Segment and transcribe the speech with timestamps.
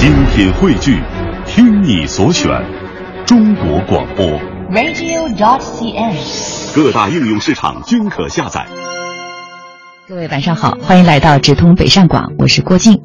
[0.00, 0.98] 精品汇聚，
[1.44, 2.48] 听你所选，
[3.26, 4.26] 中国广播。
[4.72, 6.14] radio.dot.cn，。
[6.74, 8.66] 各大应用市场均可下载。
[10.08, 12.98] 各位晚上好，欢迎来到直通北上广，我是郭靖。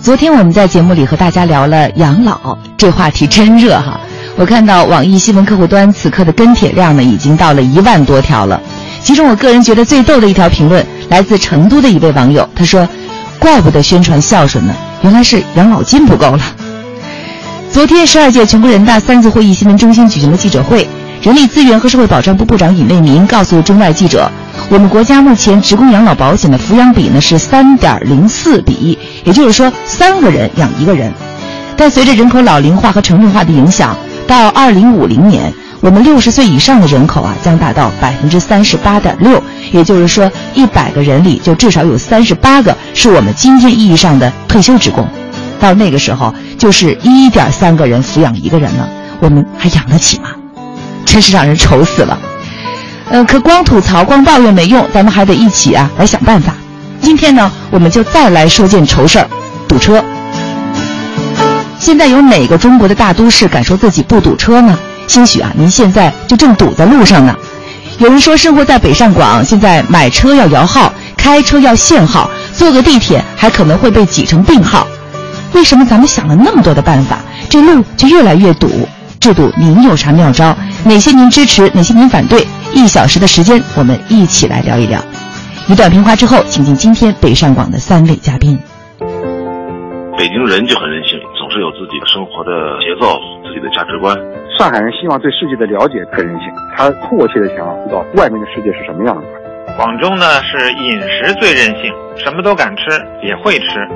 [0.00, 4.00] 昨天我们在节目里和大家聊了养老，这话题真热哈。
[4.36, 8.60] 我看到网易新闻客户端此刻的跟帖量呢，已经到了一万多条了。
[9.04, 12.88] 其中我个人觉得最逗的一条评论，来自成都的一位网友，他说
[13.38, 16.40] ：“怪不得宣传孝顺呢，原来是养老金不够了。”
[17.70, 20.88] 昨天，十二届全国人大三次会议新闻中心举行了记者会，
[21.22, 24.30] 人力资源和社会保障部部长尹蔚民告诉中外记者，
[24.70, 31.12] 我们国家目前职工养老保险的抚养比呢是三点零四比，也就是说三个人养一个人。
[31.76, 33.96] 但随着人口老龄化和城镇化的影响，
[34.26, 39.42] 到二零五零年，我们六十岁以上的人口啊将达到百分之三十八点六，
[39.72, 45.08] 也就是说一百个人里就至少有三十八个是我们今天意义上的退休职工。
[45.60, 48.88] 到那个时候，就是一点三个人抚养一个人了，
[49.20, 50.30] 我们还养得起吗？
[51.04, 52.18] 真是让人愁死了。
[53.10, 56.54] 呃，可光吐槽、光抱怨没用，咱们还得一起啊来想办法。
[57.00, 59.28] 今天呢，我们就再来说件愁事儿——
[59.68, 60.04] 堵车。
[61.78, 64.78] 现在有哪个中国的大都市敢说自己不堵车呢？
[65.08, 67.34] 兴许啊，您现在就正堵在路上呢。
[67.98, 74.86] 有人说，生活在北上广，现在买车要摇号，开车要限号，坐个地铁还可能会被挤成病号。
[75.54, 78.88] 为什么咱们想了那么多的办法，这路就越来越堵？
[79.18, 80.56] 制度您有啥妙招？
[80.84, 82.46] 哪些您支持，哪些您反对？
[82.72, 85.02] 一小时的时间，我们一起来聊一聊。
[85.66, 88.56] 一段评话之后，请进今天北上广的三位嘉宾。
[90.16, 94.14] 北京人就很任性，总是有自己的生活的节奏、自己的价值观。
[94.58, 99.22] 上海人希望对世界的了解可任性，他迫切的想要知道外面的世界是什么样的。
[99.76, 102.82] 广州呢是饮食最任性，什么都敢吃，
[103.22, 103.88] 也会吃。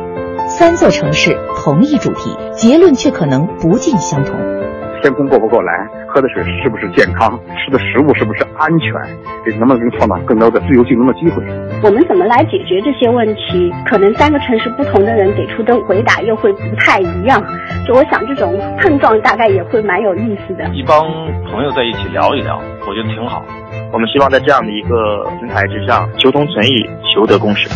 [0.47, 4.37] 三座城市，同一主题，结论却可能不尽相同。
[5.03, 5.75] 天空够不够蓝？
[6.09, 7.39] 喝的水是不是健康？
[7.59, 8.93] 吃的食物是不是安全？
[9.59, 11.43] 能不能创造更多的自由竞争的机会？
[11.83, 13.75] 我们怎么来解决这些问题？
[13.85, 17.43] 可能三个城市不同的人给出的回答又会不太一样。
[17.87, 20.65] 就我想，这种碰撞大概也会蛮有意思的。
[20.73, 21.03] 一帮
[21.51, 23.45] 朋友在一起聊一聊，我觉得挺好。
[23.93, 27.69] 我们希望在这样的一个平台之上，求同存异，求得共识。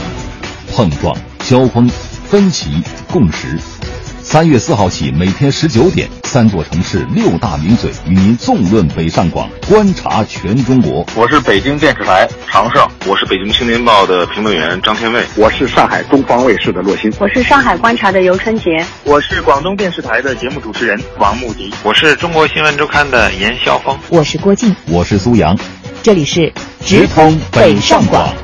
[0.76, 2.82] 碰撞、交锋、分歧、
[3.12, 3.95] 共识。
[4.28, 11.06] 三月四号起，每天十九点，三座城市六大名嘴与您纵论北上广，观察全中国。
[11.14, 25.56] 我是北京电视台常胜，我是北京青年报的评论员张天卫，我是上海东方卫视的骆鑫，我是上海观察的尤春杰，我是广东电视台的节目主持人王牧笛，我是中国新闻周刊的严晓峰，我是郭靖，我是苏阳，
[26.03, 26.53] 这里是
[26.84, 28.34] 直通北上广。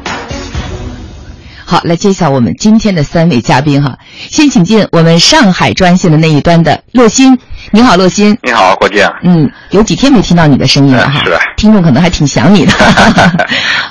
[1.73, 3.97] 好，来揭晓我们今天的三位嘉宾哈。
[4.29, 7.39] 先请进我们上海专线的那一端的洛鑫，
[7.71, 8.37] 你好，洛鑫。
[8.43, 9.03] 你好，郭靖。
[9.23, 11.23] 嗯，有几天没听到你的声音了哈。
[11.25, 11.41] 是的。
[11.57, 12.75] 听众可能还挺想你的。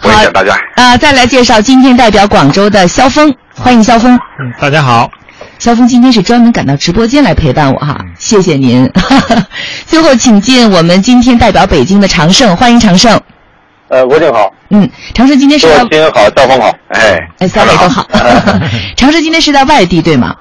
[0.03, 0.55] 我也想大家。
[0.75, 4.13] 啊，再来介绍今天代表广州的肖峰，欢迎肖峰。
[4.15, 5.09] 嗯，大家好。
[5.57, 8.87] 肖峰今天是专门赶到直播间来陪伴我哈，谢谢您。
[9.87, 13.19] 最后请进我们今天代表北京的常胜，欢迎常胜。
[13.91, 14.49] 呃，郭靖好。
[14.69, 16.73] 嗯，常胜今天是今天好，赵峰好。
[16.93, 18.07] 哎，哎，三位都好。
[18.95, 20.33] 常胜今天是在外地对吗？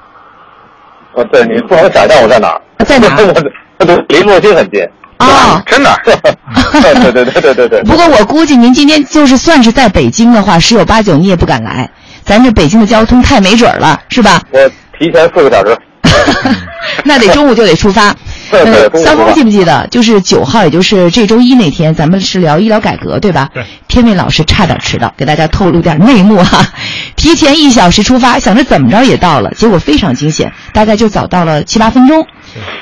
[1.14, 2.60] 哦，对，你不能想象我在哪儿。
[2.84, 3.16] 在哪儿？
[3.26, 4.80] 我我离洛京很近。
[5.18, 6.00] 哦， 真的。
[6.04, 6.14] 对
[6.94, 7.82] 对对对对对。
[7.82, 11.90] 不过我估计您今天就是算是在北京的话，十有八九你也不敢来，
[12.24, 14.40] 咱这北京的交通太没准了，是吧？
[14.52, 14.60] 我
[14.96, 15.76] 提前四个小时。
[17.04, 18.14] 那得中午就得出发。
[18.50, 23.48] 呃，肖峰记不记得，就是九号，也就是这周一那天，咱们是聊医疗改革，对吧？
[23.54, 23.64] 对。
[23.88, 26.66] 天卫老师差点迟到，给大家透露点内幕哈。
[27.16, 32.26] 提前一小时出发，想着怎么着也到了，结果非常惊险，大概就早到了七八分钟。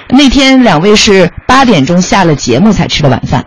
[0.09, 3.45] 那天两位是八点钟下了节目才吃的晚饭。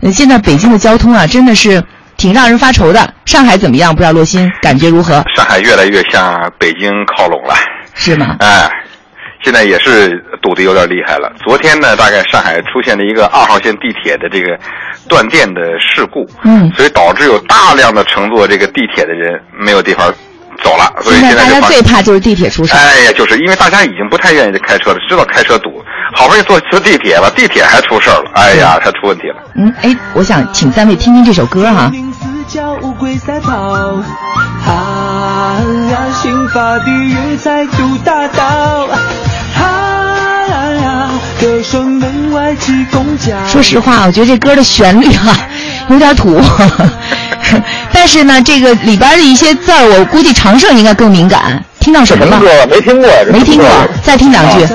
[0.00, 0.12] 对。
[0.12, 1.82] 现在北京的交通啊，真的是
[2.16, 3.14] 挺让人发愁的。
[3.24, 3.94] 上海怎么样？
[3.94, 5.24] 不知道洛鑫感觉如何？
[5.34, 7.54] 上海越来越向北京靠拢了。
[7.94, 8.36] 是吗？
[8.40, 8.70] 哎。
[9.44, 10.10] 现在也是
[10.40, 11.30] 堵得有点厉害了。
[11.44, 14.58] 昨天呢，大概上海出现了一个二号线地铁的这个
[15.06, 20.10] 断电的事故，嗯，所以导致有大量的乘坐这个地铁的人没有地方
[20.62, 20.90] 走了。
[21.02, 22.74] 所以现在大家最怕就是地铁出事。
[22.74, 25.70] 哎呀，就是因为大家已经不太愿意开车了，知道开车堵，
[26.14, 29.36] 好不容易坐坐地铁了，地铁还出事了，哎呀，它出问题了。
[29.56, 31.92] 嗯，哎，我想请三位听听这首歌哈。
[32.46, 33.52] 叫乌龟赛跑，
[34.66, 35.58] 啊
[35.90, 38.86] 呀，新发的云彩渡大道，
[43.46, 45.48] 说实话，我觉得这歌的旋律哈、啊、
[45.88, 46.40] 有点土，
[47.92, 51.62] 但是呢，这个里边的一些字儿，我估计常胜应该更敏感。
[51.80, 52.40] 听到什么了？
[52.70, 53.68] 没听过，没听过，
[54.02, 54.66] 再听两句。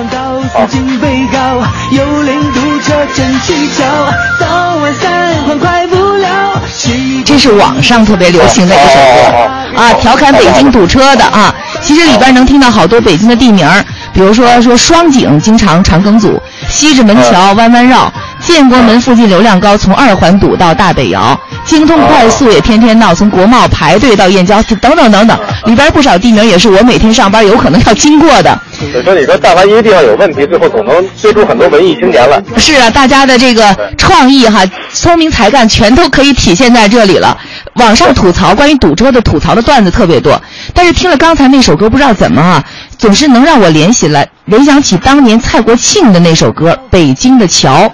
[7.25, 11.53] 这是网上特别流行的一首歌啊，调侃北京堵车的啊。
[11.81, 13.67] 其实里边能听到好多北京的地名，
[14.13, 21.37] 比如说说双井经常长梗阻，西直门桥弯弯绕，建国门附近流量高，从二环堵到大北窑。
[21.65, 28.57] 京通快速也天天闹，从国贸排队到燕郊，等等等等，里边不少地名也是我每天上班有可能要经过的。
[28.91, 32.41] 所以说，你说但凡一个地方有问题，最后总能追出很多文艺青年来。
[32.57, 34.61] 是啊，大家的这个创意哈、
[34.93, 37.37] 聪明才干全都可以体现在这里了。
[37.75, 40.41] 网上吐槽关于堵车的吐槽的段子特别多，
[40.73, 42.63] 但是听了刚才那首歌，不知道怎么啊，
[42.99, 47.85] 总是能让我联系来联想起当年蔡国庆的那首歌《北京的桥》，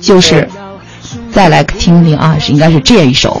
[0.00, 0.46] 就是。
[1.30, 3.40] 再来听听啊，是应该是这样一首，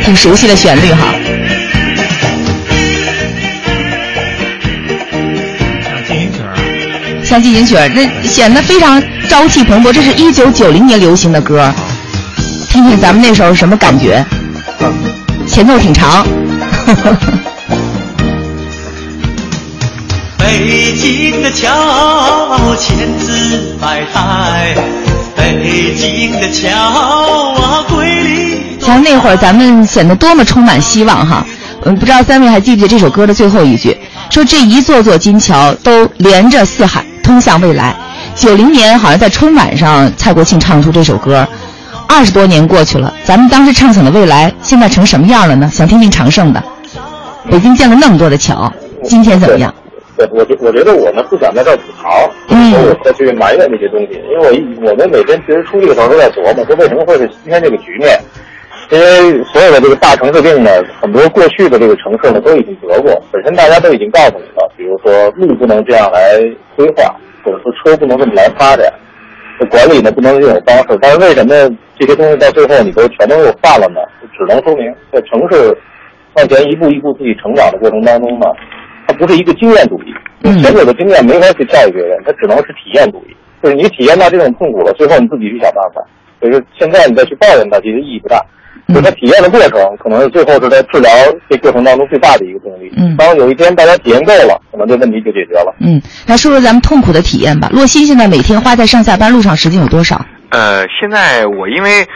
[0.00, 1.14] 挺熟悉的旋律哈。
[5.94, 9.92] 像进行曲儿，像进行曲儿，这显得非常朝气蓬勃。
[9.92, 11.72] 这是一九九零年流行的歌，
[12.70, 14.24] 听听咱们那时候什么感觉？
[15.54, 16.26] 前奏挺长。
[20.36, 24.74] 北京的桥千姿百态，
[25.36, 28.56] 北京的桥啊，瑰丽。
[28.80, 31.46] 想那会儿咱们显得多么充满希望哈！
[31.84, 33.96] 嗯，不知道三位还记不记得这首歌的最后一句，
[34.30, 37.94] 说这一座座金桥都连着四海，通向未来。
[38.34, 41.46] 九零年好像在春晚上，蔡国庆唱出这首歌，
[42.08, 45.68] 二十多年过去了，咱们当时畅想的未来，现在成什么样了呢？
[45.72, 46.62] 想听听常胜的。
[47.50, 48.72] 北京建了那么多的桥，
[49.02, 49.74] 今天怎么样？
[50.16, 58.18] 我，我觉我觉得我们不想在这儿吐槽，嗯，我再去埋怨那些东西，因为我一我们每天其实出去的时候都在琢磨，说为什么会是今天这个局面？
[58.90, 60.70] 因为所有的这个大城市病呢，
[61.00, 66.38] 很多过去的这个城市呢都已经得过，本身大家都已经告诉你了，比如说路不能这样来
[66.76, 67.04] 规划，
[67.42, 68.92] 或者说车不能这么来发展，这
[69.70, 70.98] 管理呢不能这种方式。
[71.00, 71.54] 但是为什么
[71.98, 74.00] 这些东西到最后你都全都又犯了呢？
[74.36, 75.76] 只能说明在城市
[76.34, 78.46] 往前一步一步自己成长的过程当中呢。
[79.06, 80.14] 它不是一个经验主义，
[80.62, 83.36] 现有的经验没法去教育别人，它只能是体验主义。
[83.64, 86.04] 就是你体验到这种痛苦了，最后你自己去想办法。
[86.38, 88.38] 所以说现在你再去抱怨它，其实意义不大。
[88.92, 91.10] 就它体验的过程，可能是最后是在治疗
[91.48, 92.92] 这过程当中最大的一个动力。
[92.98, 95.74] 嗯，当有一天大家体验够了，可能这问题就解决了。
[95.80, 97.70] 嗯，来说说咱们痛苦的体验吧。
[97.72, 100.22] 洛西现在每天花在上下班路上时间有多少？
[100.50, 102.06] 呃，现在我因为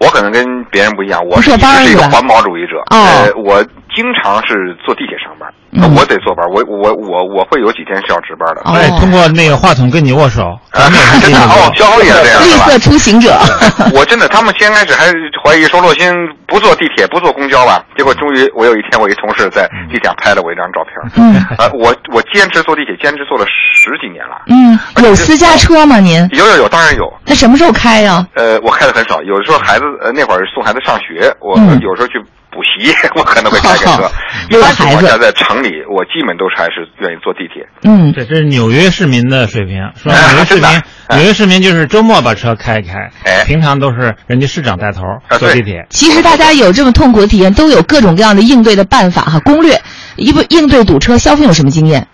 [0.00, 2.80] 我可能跟别人不一样，我是是一个环保主义者。
[2.90, 3.64] 哦呃，我
[3.96, 5.48] 经常是坐地铁上班，
[5.80, 8.60] 呃我得坐班，我我我我会有几天是要值班的。
[8.68, 12.50] 哦哎，通过那个话筒跟你握手， 咱们也是这样哦，肖峰也是这样，绿？
[12.68, 13.32] 色出行者。
[13.96, 15.06] 我真的，他们先开始还
[15.42, 16.12] 怀疑说洛欣
[16.46, 20.92] 不坐地铁不坐公交吧，结果终于我有一天我一同事在地铁拍了我一张照片。
[21.16, 24.42] 嗯，呃，我我坚持坐地铁，坚持坐了十几年了。
[24.48, 25.98] 嗯，有私家车吗？
[26.00, 26.28] 您？
[26.32, 27.10] 有有有，当然有。
[27.24, 28.26] 那什么时候开呀？
[28.34, 32.20] 呃，我开的很少，有的时候孩子呃那会儿送孩子上学，我嗯有时候去
[32.56, 34.10] 补习， 我可能会开个车。
[34.48, 37.68] 一为孩子般情况下，在城里，我基本都是还是愿意坐地铁。
[37.82, 45.84] 嗯，这这是纽约市民的水平，说哎 纽约市民，纽约市民就是周末把车开一开，哎平常都是人家市长带头啊坐地铁。
[45.90, 49.78] 其实大家有这么痛苦的体验，都有各种各样的应对的办法和攻略。
[50.16, 52.08] 一不应对堵车，消费有什么经验？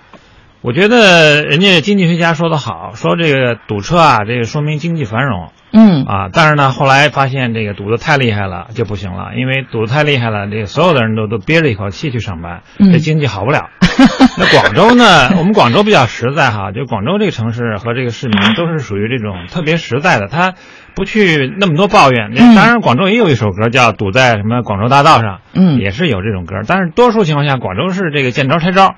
[0.63, 6.29] 我觉得人家经济学家说的好，说这个堵车啊，这个说明经济繁荣嗯啊。
[6.33, 13.71] 但是呢，后来发现这个堵得太厉害了就不行了，因为堵得太厉害了，这个所有的人都都憋着一口气去上班，嗯这经济好不了。
[14.39, 15.31] 那广州呢？
[15.37, 20.55] 我们广州比较实在哈，就广州这个城市和这个市民都是属于这种特别实在的，他
[20.95, 22.31] 不去那么多抱怨。
[22.37, 26.55] 嗯当然，广州也有一首歌叫《堵在什么广州大道上》，嗯也是有这种歌。
[26.69, 28.95] 但是多数情况下，广州是这个见招拆招。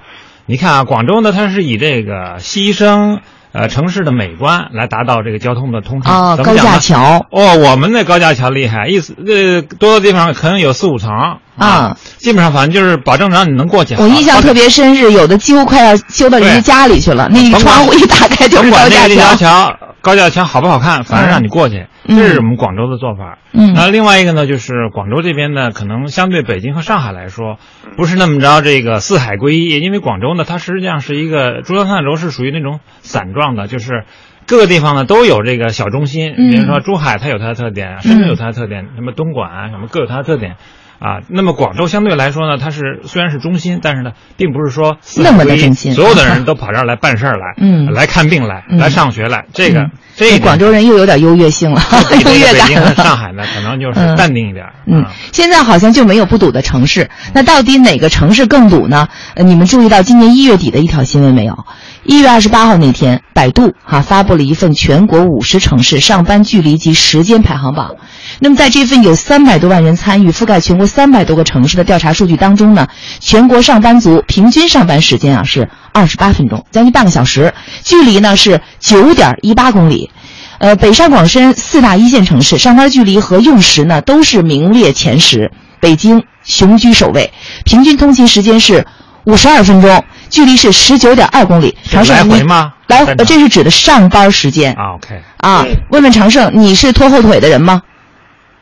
[0.47, 3.21] 你看啊，广州呢，它是以这个牺牲
[3.53, 6.35] 呃城市的美观来达到这个交通的通畅。
[6.35, 7.27] 哦，高架桥。
[7.31, 13.95] 哦，我们那高架桥厉害，意思呃多的地方可能有四五层啊，基本上反正就是保证让你能过去。
[13.97, 19.77] 我印象特别深是有的几乎快要修到人家家里去了，那个窗户一打开就是甭高架桥。
[20.01, 23.39] 高架桥好不好看，反正让你过去，嗯这是我们广州的做法。
[23.55, 27.57] 嗯那另外一个呢，就是广州这边呢，可能相对北京和上海来说，
[27.97, 34.05] 不是那么着这个四海归一，因为广州呢，它实际上是一个珠江三角洲是属于那种散状的，就是。
[34.47, 40.57] 各个地方呢都有这个小中心，嗯比如说珠海它有它的特点，深圳有它的特点，什么东莞啊什么各有它的特点。
[40.99, 51.83] 啊，那么广州相对来说呢，它是虽然是中心，但是呢，并不是说四那么的中心所有的人 都跑这儿来办事儿来，嗯来看病来，嗯来上学来，这个、嗯这一广州人又有点优越性了，
[52.25, 54.73] 优 越感北京和上海呢，可能就是嗯淡定一点儿。
[54.87, 57.11] 嗯啊，现在好像就没有不堵的城市。
[57.35, 59.09] 那到底哪个城市更堵呢？
[59.35, 61.67] 呃，你们注意到今年一月底的一条新闻没有？
[62.07, 67.93] 一月二十八号那天，百度哈、发布了一份全国五十城市上班距离及时间排行榜。
[68.41, 72.87] 那么在这份有三百多万人参与、覆盖全国三百多个城市的调查数据当中呢，
[73.21, 80.11] 全国上班族平均上班时间啊是二十八分钟，将近半个小时，距离呢是九点一八公里。
[80.59, 87.33] 呃，北上广深四大一线城市上班距离和用时呢都是名列前十，北京雄居首位，
[87.65, 88.87] 平均通勤时间是
[89.25, 90.05] 五十二分钟，
[90.35, 91.77] 距离是十九点二公里。
[91.85, 92.75] 长胜，你来回吗？
[92.89, 95.65] 来，这是指的上班时间啊，OK，啊。
[95.91, 97.81] 问问长胜，你是拖后腿的人吗？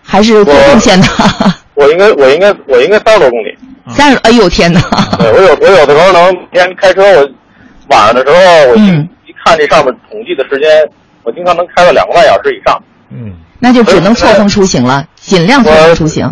[0.02, 1.06] 还是做贡献的？
[1.74, 3.56] 我应该我应该我应该三十多公里。
[3.88, 4.80] 三十，哎呦天哪！
[5.18, 7.28] 对我有我有的时候能每天开车，我
[7.88, 10.68] 晚上的时候我一、嗯一看这上面统计的时间，
[11.22, 12.80] 我经常能开到两个半小时以上。
[13.10, 16.30] 嗯，那就只能错峰出行了，尽量错峰出行。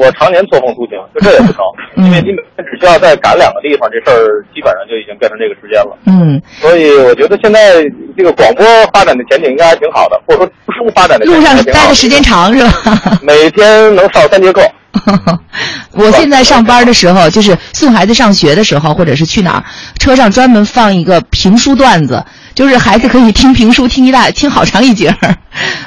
[0.00, 1.62] 我常年错峰出行，就这也不成，
[1.96, 5.96] 嗯因为你每天只需要再赶两个地方，这事儿基本上就已经变成这个时间了。
[6.06, 7.82] 嗯，所以我觉得现在
[8.16, 13.18] 这个广播发展的前景应该还挺好的，或者说读书发展的路上待的时间长是吧？
[13.22, 14.62] 每天能上三节课。
[15.92, 19.64] 我现在上班的时候，就是送孩子上学的时候，或者是去哪儿，
[19.98, 22.24] 车上专门放一个评书段子，
[22.54, 25.36] 就是孩子可以听评书听一大听好长一节儿，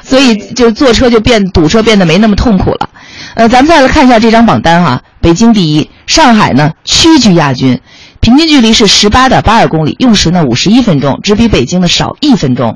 [0.04, 2.90] 所以就坐车就变堵车变得没那么痛苦了。
[3.38, 7.80] 呃，咱们再来看一下这张榜单哈，北京第一，上海呢屈居亚军，
[8.20, 12.76] 平均距离是十八点八二公里，用时呢五十一分钟，只比北京的少一分钟。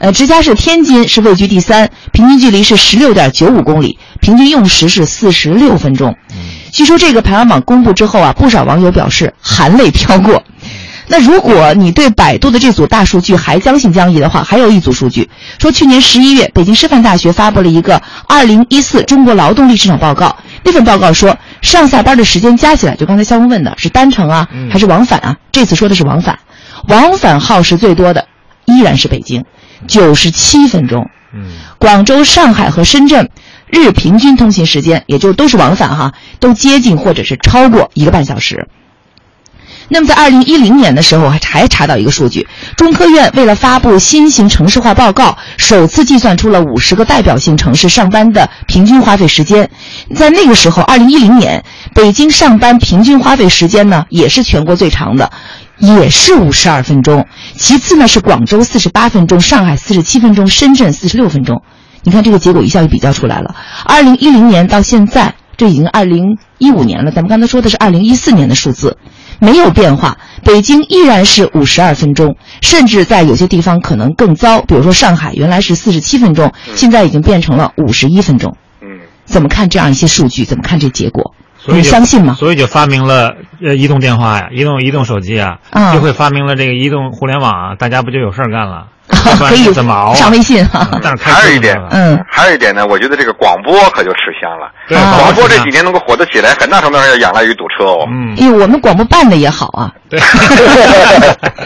[0.00, 6.14] 呃，直辖市天津是位居第三，平均距离是十六点九五公里，平均用时是四十六分钟。
[6.72, 10.42] 据说这个排行榜公布之后啊，不少网友表示含泪飘过。
[11.08, 15.28] 那如果你对百度的这组大数据还将信将疑的话，还有一组数据
[15.58, 20.26] 说，去年十一月，北京师范大学发布了一个《二零一四中国劳动力市场报告》。
[20.64, 25.36] 那份报告说，上下班的时间加起来，就刚才肖峰问的是单程啊，还是往返啊？
[25.50, 26.38] 这次说的是往返，
[26.88, 28.26] 往返耗时最多的
[28.64, 29.44] 依然是北京，
[29.88, 31.10] 九十七分钟。
[31.34, 31.46] 嗯，
[31.78, 33.30] 广州、上海和深圳
[33.66, 38.68] 日平均通勤时间，也就都是往返哈，都接近或者是超过一个半小时。
[39.88, 42.46] 那么在二零一零年的时候，还还查到一个数据，
[42.76, 49.68] 中科院为了发布新型城市化报告，首次计算出了五十个代表性城市上班的平均花费时间。
[50.14, 51.62] 在那个时候，二零一零年，
[51.94, 55.30] 北京上班平均花费时间呢，也是全国最长的，
[55.78, 57.26] 也是五十二分钟。
[57.56, 61.62] 其次呢是广州四十八分钟，上海四十七分钟，深圳四十六分钟。
[62.04, 63.54] 你看这个结果一下就比较出来了。
[63.84, 67.10] 二零一零年到现在，这已经二零一五年了。
[67.10, 68.96] 咱们刚才说的是二零一四年的数字，
[69.40, 70.18] 没有变化。
[70.44, 74.62] 北京依然是五十二分钟，甚至在有些地方可能更糟。
[74.62, 78.56] 比如说上海原来是四十七分钟，现在已经变成了五十一分钟。
[78.80, 78.88] 嗯，
[79.24, 80.44] 怎么看这样一些数据？
[80.44, 81.34] 怎么看这结果？
[81.66, 82.34] 你所以就相信吗？
[82.38, 88.86] 所以就发明了呃移动电话呀，移动移动手机啊，啊就会发明了这个移动互联网啊，大家不就有事儿干了？
[89.38, 90.14] 可以怎么熬啊？
[90.14, 94.70] 上微信哈、但是还有一点，嗯，还有一点呢，我觉得这个广播可就吃香了。
[94.88, 98.06] 对啊广播这几年能够火得起来，很大程度上要仰赖于堵车哦。
[98.08, 99.92] 嗯，因为我们广播办的也好啊。
[100.08, 100.18] 对，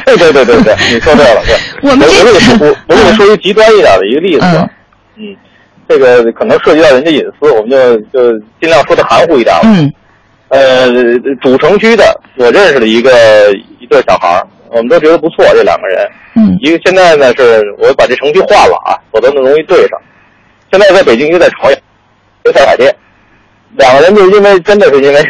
[0.04, 1.42] 对对对对对，你说对了。
[1.46, 4.44] 对我们这我我我给你说一个极端一点的一个例子。
[4.44, 4.68] 嗯
[5.18, 5.36] 嗯，
[5.88, 9.62] 这个可能涉及到人家隐私，我们就就尽量说的含糊一点了。
[9.64, 9.92] 嗯
[10.48, 10.88] 呃，
[11.42, 12.04] 主城区的
[12.36, 13.10] 我认识的一个
[13.80, 16.08] 一对小孩儿，我们都觉得不错，这两个人。
[16.36, 19.98] 嗯一个现在呢是我把这城区换了啊，否则呢容易对上。
[20.70, 21.72] 现在在北京，一个在朝阳，
[22.44, 22.94] 一个在海淀，
[23.76, 25.22] 两个人就因为真的是因为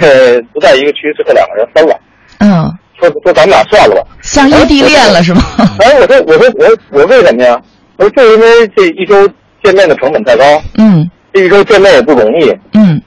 [0.53, 1.99] 不在一个区，最后两个人分了，
[2.41, 2.71] 嗯，
[3.01, 4.03] 说说咱们俩算了吧。
[4.21, 5.41] 像异地恋了是吗？
[5.81, 7.59] 哎，我说我说我我为什么呀？
[7.97, 9.27] 我说就因为这一周
[9.67, 10.45] 见面的成本太高，
[10.79, 13.03] 嗯这一周见面也不容易，嗯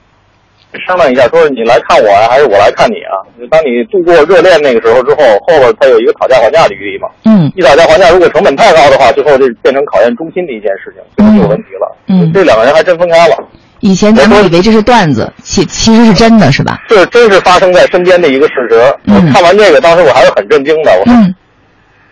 [0.86, 3.16] 商量一下，说你来看我呀，还是我来看你啊？
[3.50, 7.08] 当你度过热恋那个时候之后，后边它有一个讨价还价的余地嘛。
[7.24, 11.96] 嗯一讨价还价，如果成本太高的话，最后就变成考验忠心的一件事情，最后就有问题了。
[12.10, 13.38] 嗯这两个人还真分开了，
[13.80, 16.78] 以前咱们以为这是段子，其其实是真的，是吧？
[16.90, 18.76] 这真是发生在身边的一个事实。
[19.06, 20.92] 嗯我看完这个，当时我还是很震惊的。
[21.00, 21.34] 我说，嗯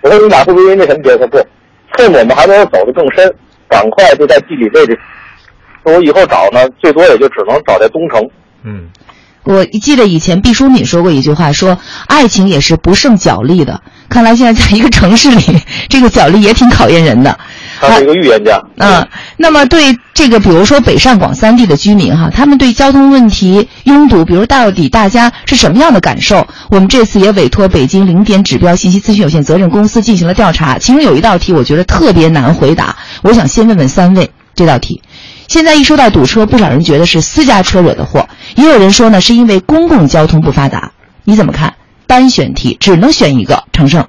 [0.01, 1.30] 我说你俩会不会因为什么结婚？
[1.30, 1.38] 不，
[1.96, 3.32] 趁我们还没有走得更深，
[3.70, 4.98] 赶快就在地理位置。
[5.84, 8.22] 我以后找呢，最多也就只能找在东城。
[8.64, 8.90] 嗯，
[9.44, 13.82] 我记得以前毕淑敏说过一句话，说爱情也是不胜脚力的。
[14.10, 15.42] 看来现在在一个城市里，
[15.90, 17.40] 这个脚力也挺考验人的。
[17.79, 18.62] 他是一个预言家。
[18.77, 19.07] 嗯，
[19.38, 26.48] 那么对这个，比如说北上广三地的居民哈，他们对交通问题拥堵，比如到底大家是什么样的感受？
[26.69, 35.01] 我们这次也委托北京零点指标信息咨询有限责任公司进行了调查，其中有一道题我觉得特别难回答，我想先问问三位这道题。
[35.48, 40.91] 现在一说到堵车，不少人觉得是私家车惹的祸，也有人说呢是因为公共交通不发达，
[41.24, 41.75] 你怎么看？
[42.05, 44.07] 单选题只能选一个，程胜。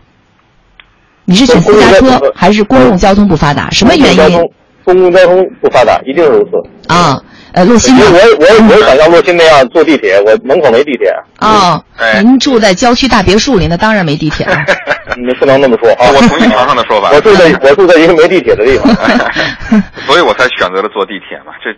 [1.28, 3.68] 你是选私家车还是公共交通不发达？
[3.70, 4.40] 什么原因？
[4.82, 6.50] 公共交通不发达，一定如此。
[6.88, 7.20] 啊，
[7.52, 11.12] 呃，洛新我我我我想像洛新那样坐地铁，我门口没地铁。
[11.40, 11.78] 哦，
[12.22, 14.56] 您住在郊区大别墅里，那当然没地铁了。
[15.20, 16.08] 你不能那么说啊！
[16.16, 17.10] 我同意床上的说法。
[17.12, 18.88] 我住在我住在一个没地铁的地方，
[20.08, 21.52] 所以我才选择了坐地铁嘛。
[21.62, 21.68] 这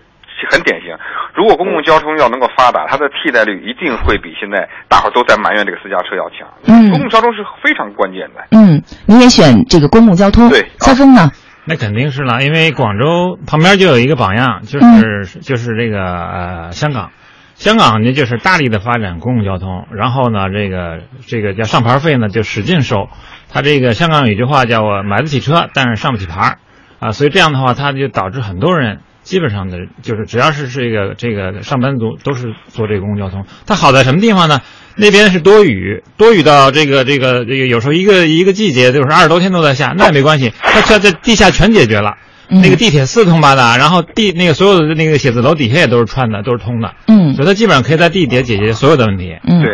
[0.51, 0.97] 很典型。
[1.35, 6.49] 如果公共交通要能够发达，它的替代率一定会比现在大伙儿都在埋怨这个私家车要强。
[6.67, 8.47] 嗯，公共交通是非常关键的。
[8.53, 10.49] 嗯，你也选这个公共交通。
[10.49, 11.31] 对，肖峰呢？
[11.67, 17.11] 那肯定是了，因为广州旁边就有一个榜样，就是、就是这个呃香港，
[17.55, 23.09] 香港呢就是大力的发展公共交通，然后呢这个这个叫上牌费呢就使劲收，
[23.53, 26.59] 他这个香港有一句话叫我买得起车，但是上不起牌儿，
[26.99, 29.01] 啊，所以这样的话，他就导致很多人
[29.31, 34.61] 基本上的就是只要是这个这个上班族都是坐这个公共交通，它好在什么地方呢？
[34.97, 42.17] 那边是多雨，多雨到这个这个这个，有时候一个一个季节就是二十多天都在下，那也没关系，它它在地下全解决了。
[42.51, 46.93] 那个地铁四通八达，然后地那个所有的那个写字楼底下也都是串的，都是通的。
[47.07, 49.37] 嗯，所以它基本上可以在地铁解决所有的问题。
[49.47, 49.71] 嗯，对。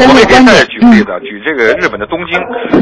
[0.00, 2.38] 我们可以再位观点举个例子，举这个日本的东京，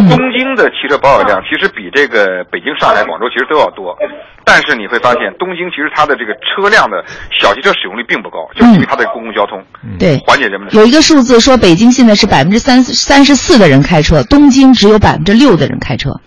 [0.08, 3.96] 东京的汽车保有量其实比这个北京、上海、广州其实都要多，
[4.44, 7.02] 但是你会发现东京其实它的这个车辆的
[7.40, 9.58] 小汽车使用率并不高，就是因为它的公共交通
[9.98, 16.20] 对缓解人们的有一个数字说，北京现在是百分之三三十四的人开车，东京只有百分之六的人开车。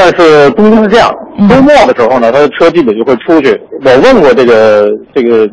[0.00, 1.12] 但是东京是这样，
[1.48, 3.60] 周末的时候呢，他的车基本就会出去。
[3.84, 5.44] 我问过这个这个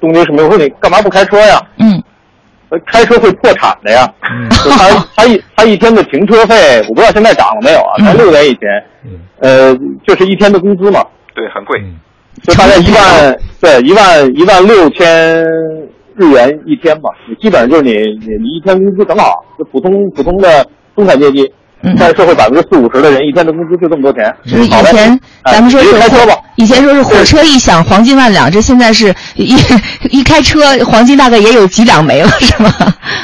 [0.00, 1.60] 东京市民，我说你干嘛不开车呀？
[1.78, 2.02] 嗯，
[2.86, 4.04] 开车会破产的呀。
[4.64, 7.94] 就他他一他一天的停车费，我不知道现在涨了没有啊？
[7.98, 8.68] 才六元以前，
[9.38, 9.72] 呃，
[10.04, 11.00] 就是一天的工资嘛，
[11.32, 11.80] 对，很贵。
[12.42, 15.40] 就大概一万，对，一万一万六千
[16.16, 21.48] 日元一天吧，你基本上就是你你你一天工资很好，就普通普通的中产阶级。
[21.98, 29.56] 在社会百分之四五十的人一天的工资就这么多钱，就是以前哎咱们说是直接开车吧，以前说是火车一响黄金万两，这现在是一
[30.10, 32.72] 一开车黄金大概也有几两没了，是吗？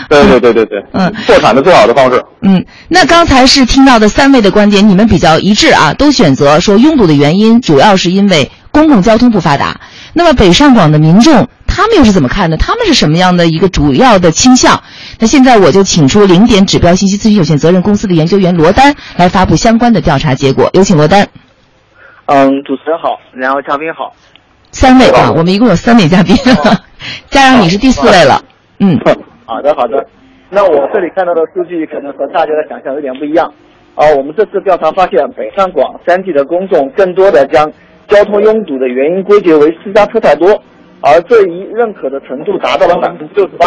[0.08, 2.22] 对对对对对， 嗯，破产的最好的方式。
[2.42, 9.80] 嗯，那刚才是听到的三位的观点，你们比较一致啊，都选择说拥堵的原因主要是因为公共交通不发达。
[10.12, 12.56] 那么北上广的民众他们又是怎么看的？
[12.56, 14.82] 他们是什么样的一个主要的倾向？
[15.18, 20.68] 那现在我就请出零点指标信息咨询有限责任公司的研究员罗丹来发布相关的调查结果。
[20.72, 21.26] 有请罗丹。
[22.26, 24.14] 嗯，主持人好，然后嘉宾好。
[24.72, 26.36] 三位啊，我们一共有三位嘉宾，
[27.28, 28.40] 加上你是第四位了。
[28.78, 28.98] 嗯，
[29.46, 30.06] 好的好的。
[30.48, 33.52] 那我这里看到的数据可能和大家的想象有点不一样。
[33.96, 37.70] 啊，我们这次调查发现，北上广三地的公众更多的将
[38.10, 40.48] 交通拥堵的原因归结为私家车太多，
[41.00, 43.66] 而这一认可的程度达到了百分之六十八。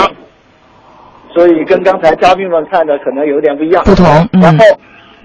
[1.34, 3.84] 所以跟刚才嘉宾们看的可能有点不一样。
[3.86, 4.66] 不同嗯然后，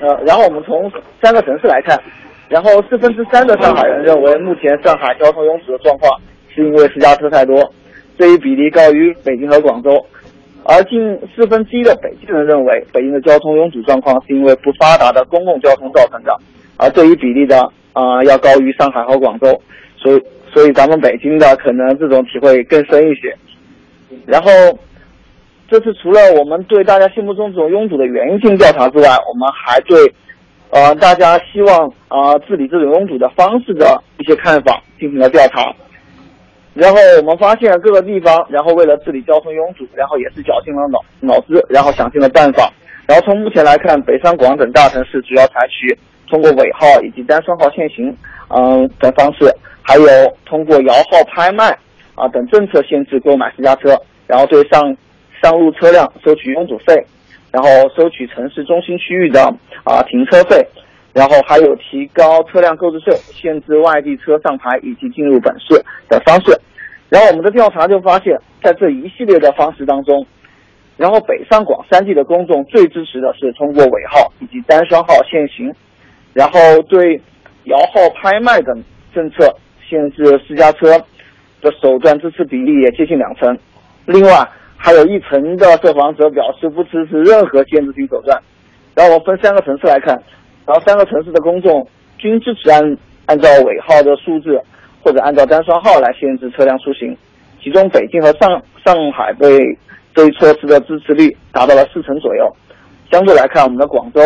[0.01, 2.01] 呃，然后我们从三个城市来看，
[2.49, 6.11] 然后四分之三的上海人认为，目前上海交通拥堵的状况
[6.55, 7.61] 是因为私家车太多，
[8.17, 9.91] 这一比例高于北京和广州。
[10.65, 16.35] 而近四分之一的北京人认为，北京的交通拥堵状况是因为不发达的公共交通造成的，
[16.77, 19.61] 而这一比例的啊、要高于上海和广州，
[19.97, 20.23] 所以
[20.55, 23.35] 所以咱们北京的可能这种体会更深一些。
[24.25, 24.51] 然后，
[25.69, 30.15] 这次除了我们对大家心目中这种拥堵的原因性调查之外，我们还对
[30.71, 35.75] 呃大家希望啊、治理这种拥堵的方式的一些看法进行了调查。
[36.75, 42.73] 然后我们发现各个地方，然后为了治理交通拥堵，然后也是绞尽了脑脑汁，然后想尽了办法。
[43.09, 45.99] 然后从目前来看，北上广等大城市主要采取
[46.31, 48.15] 通过尾号以及单双号限行，
[48.49, 49.51] 嗯等方式，
[49.83, 50.07] 还有
[50.45, 51.77] 通过摇号拍卖
[52.15, 54.97] 啊等政策限制购买私家车，然后对上
[55.43, 57.05] 上路车辆收取拥堵费，
[57.53, 59.43] 然后收取城市中心区域的
[59.85, 60.67] 啊停车费，
[61.13, 66.53] 然后还有提高车辆购置税、限制外地车上牌以及进入本市的方式。
[67.09, 70.27] 然后我们的调查就发现，在这一系列的方式当中，
[70.99, 75.73] 然后北上广三地的公众最支持的是通过尾号以及单双号限行，
[76.39, 77.21] 然后对
[77.65, 79.53] 摇号拍卖等政策
[79.89, 80.97] 限制私家车
[81.61, 83.59] 的手段支持比例也接近两成。
[84.07, 88.41] 另外，还有一成的受访者表示不支持任何限制性手段。
[88.95, 90.15] 然后我分三个城市来看，
[90.65, 91.85] 然后三个城市的公众
[92.19, 92.97] 均支持按
[93.27, 94.63] 按照尾号的数字
[95.03, 97.17] 或者按照单双号来限制车辆出行。
[97.61, 99.59] 其中，北京和上上海对
[100.15, 102.57] 这一措施的支持率达到了四成左右。
[103.11, 104.21] 相对来看，我们的广州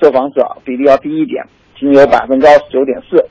[0.00, 1.44] 受访者比例要低一点，
[1.78, 3.24] 仅有百分之二十九点四。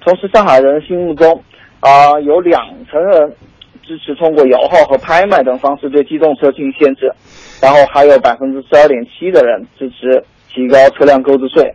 [0.00, 1.42] 同时，上海人心目中
[1.80, 3.30] 啊、有两成人
[3.82, 7.12] 支持通过摇号和拍卖等方式对机动车进行限制，
[7.60, 11.74] 然后还有百分之十二点七的人支持提高车辆购置税，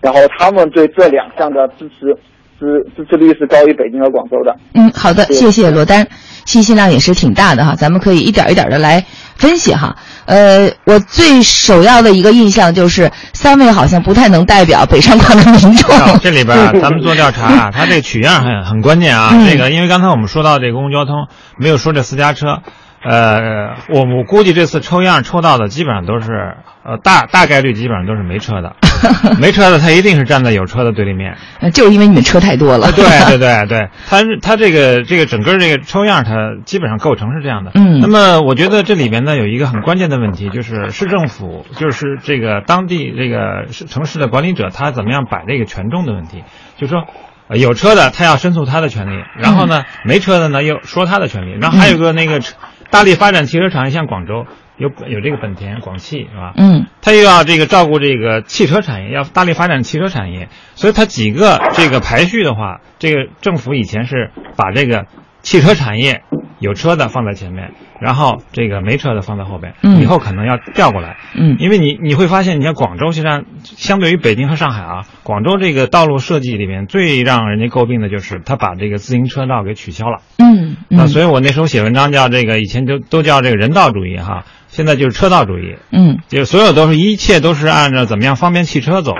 [0.00, 2.16] 然后他们对这两项的支持
[2.58, 4.56] 支支持率是高于北京和广州的。
[4.74, 6.06] 嗯，好的，谢谢罗丹，
[6.44, 9.04] 信息量也是挺大的哈，咱们可以一点一点的来
[9.36, 9.96] 分析哈。
[10.26, 15.96] 呃，我最首要的一个印象就是三位好像不太能代表北上广的民众。
[15.96, 19.30] 啊这里边啊， 咱们做调查啊， 它这个取样很很关键啊。
[19.32, 21.26] 嗯这个，因为刚才我们说到这公共交通，
[21.58, 22.60] 没有说这私家车。
[23.04, 28.76] 呃，我我估计这次抽样抽到的基本上都是，呃，大大概率基本上都是没车的，
[29.38, 31.36] 没车的他一定是站在有车的对立面。
[31.60, 32.90] 呃就是因为你们车太多了。
[32.92, 33.04] 对
[33.36, 37.72] 对对对，他是它这个这个整个这个抽样，它基本上构成是这样的。
[37.74, 46.42] 嗯那么我觉得这里边呢有一个很关键的问题，就是市政府就是这个当地这个市城市的管理者，他怎么样摆这个权重的问题，
[46.78, 47.04] 就是说。
[47.46, 52.56] 呃有车的他要申诉他的权利，然后呢，没车的呢又说他的权利，然后还有个那个车
[52.94, 56.52] 大力发展汽车产业，像广州有有这个本田、广汽是吧？
[56.56, 65.06] 嗯，他又要这个照顾这个汽车产业，要大力发展汽车产业，所以他几个这个排序的话，这个政府以前是把这个
[65.42, 66.22] 汽车产业
[66.64, 80.18] 有车的放在前面，然后这个没车的放在后边，嗯以后可能要调过来，嗯因为你你会发现，你像广州，实际上相对于北京和上海啊，广州这个道路设计里面最让人家诟病的就是他把这个自行车道给取消了。
[80.38, 85.76] 嗯那，所以我那时候写文章叫这个，以前就都叫这个人道主义哈，现在就是车道主义。
[85.92, 89.12] 嗯就所有都是一切都是按照怎么样方便汽车走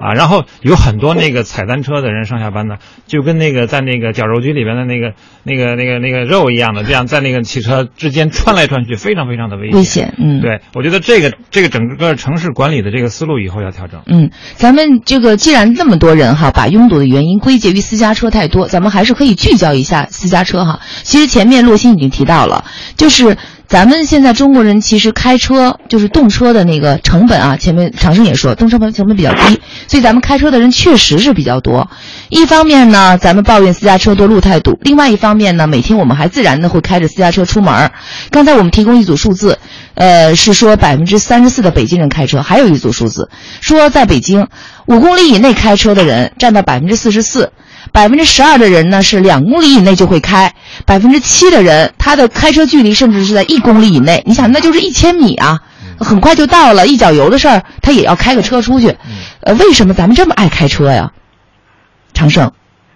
[0.00, 5.12] 啊，然后有很多那个踩单车的人上下班的，就跟那个在那个绞肉机里边的那个
[5.44, 9.78] 那个那个那个肉一样的，这样在那个汽车之间穿来穿去，非常非常的危险。
[9.78, 14.00] 危险嗯对，我觉得这个这个整个城市管理的这个思路以后要调整。
[14.06, 20.80] 嗯，咱们这个既然这么多人哈，把拥堵的原因归结于私家车太多，咱们还是可以聚焦一下私家车哈。
[21.02, 22.64] 其实前面洛鑫已经提到了，
[22.96, 23.36] 就是
[23.70, 31.88] 咱们现在中国人其实开车就是动车的那个成本啊，前面长生也说动车成本比较低，所以咱们开车的人确实是比较多。
[32.30, 37.92] 一方面呢，咱们抱怨私家车多路太堵；另外一方面呢，每天我们还自然的会开着私家车出门。
[38.30, 39.60] 刚才我们提供一组数字，
[39.94, 43.30] 呃，是说百分之三十四的北京人开车，还有一组数字
[43.60, 44.48] 说在北京
[44.86, 47.52] 五公里以内开车的人占到百分之四十四。
[47.92, 50.54] 百分之十二的人呢是两公里以内就会开，
[50.86, 54.22] 百分之七的人他的开车距离甚至是在一公里以内。
[54.26, 55.60] 你想，那就是一千米啊，
[55.98, 58.94] 很快就到了，一脚油的事儿，他也要开个车出去。
[59.42, 61.12] 呃，为什么咱们这么爱开车呀？
[62.12, 62.52] 长胜，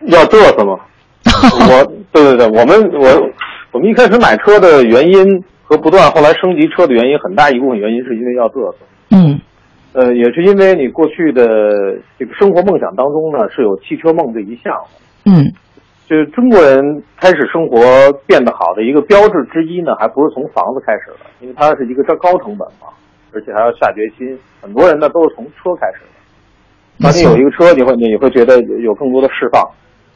[0.09, 0.79] 要嘚瑟吗？
[1.69, 3.31] 我，对对对，我们我
[3.73, 5.25] 我们一开始买车的原因
[5.63, 8.79] 和不断后来升级车的原因，很大一部分原因是因为要嘚瑟。
[9.11, 9.41] 嗯
[9.95, 11.47] 呃，也是因为你过去的
[12.19, 15.31] 这个生活梦想当中呢，是有汽车梦这一项的。
[15.31, 15.49] 嗯
[16.07, 17.81] 就是中国人开始生活
[18.27, 22.93] 变得好的一个标志之一呢，还不是从房子开始的，因为它是一个这高成本嘛，
[23.33, 24.39] 而且还要下决心。
[24.61, 26.11] 很多人呢都是从车开始的。
[27.01, 29.67] 当你有一个车，你会你会觉得有更多的释放，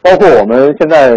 [0.03, 1.15] 包括我们现在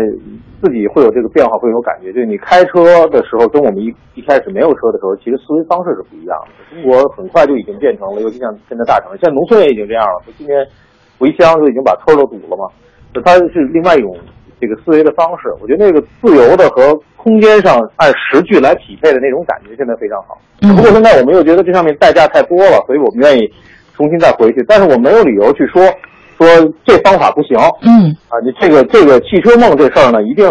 [0.63, 2.13] 自己会有这个变化，会有感觉。
[2.13, 6.55] 就是你开车的时候，跟我们一一开始没有车的时候，其实思维方式是不一样的。
[6.71, 10.23] 中国很快就已经变成了，尤其像现在大城市，现在农村也已经这样了。
[10.25, 10.65] 就今年
[11.19, 12.71] 回乡就已经把村都堵了嘛，
[13.13, 14.15] 就它是另外一种
[14.61, 15.51] 这个思维的方式。
[15.61, 20.39] 我觉得那个自由的和空间上按时距来匹配的那种感觉，现在非常好。
[20.61, 23.43] 不过现在我们又觉得这上面代价太多了，所以我们愿意
[23.95, 24.65] 重新再回去。
[24.69, 25.83] 但是我没有理由去说
[26.43, 27.57] 说这方法不行。
[27.83, 30.49] 嗯啊，你这个这个汽车梦这事儿呢，一定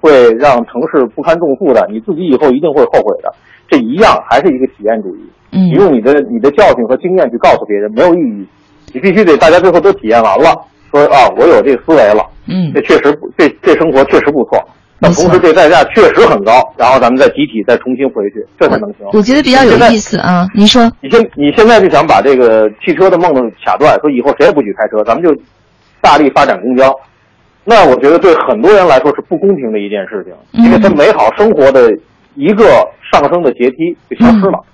[0.00, 3.32] 会让城市不堪重负的，你自己以后一定会后悔的。
[3.68, 5.20] 这一样还是一个体验主义。
[5.54, 8.46] 嗯你用你的你的教训和经验去告诉别人没有意义，
[8.94, 10.54] 你必须得大家最后都体验完了，
[10.90, 14.58] 说啊，我有这个思维了，嗯这确实不这这生活确实不错。
[15.02, 18.98] 但同时这代价确实很高，然后咱们再集体再重新回去，这才能行。
[19.12, 20.46] 我觉得比较有意思啊。
[20.54, 25.34] 您说，你现你现在就想把这个汽车的梦都卡断，说以后谁也不许开车，咱们就
[26.00, 26.94] 大力发展公交。
[27.64, 31.90] 那我觉得对很多人来说是不公平的一件事情，因为他美好生活的
[32.34, 32.64] 一个
[33.12, 34.64] 上升的阶梯就消失了，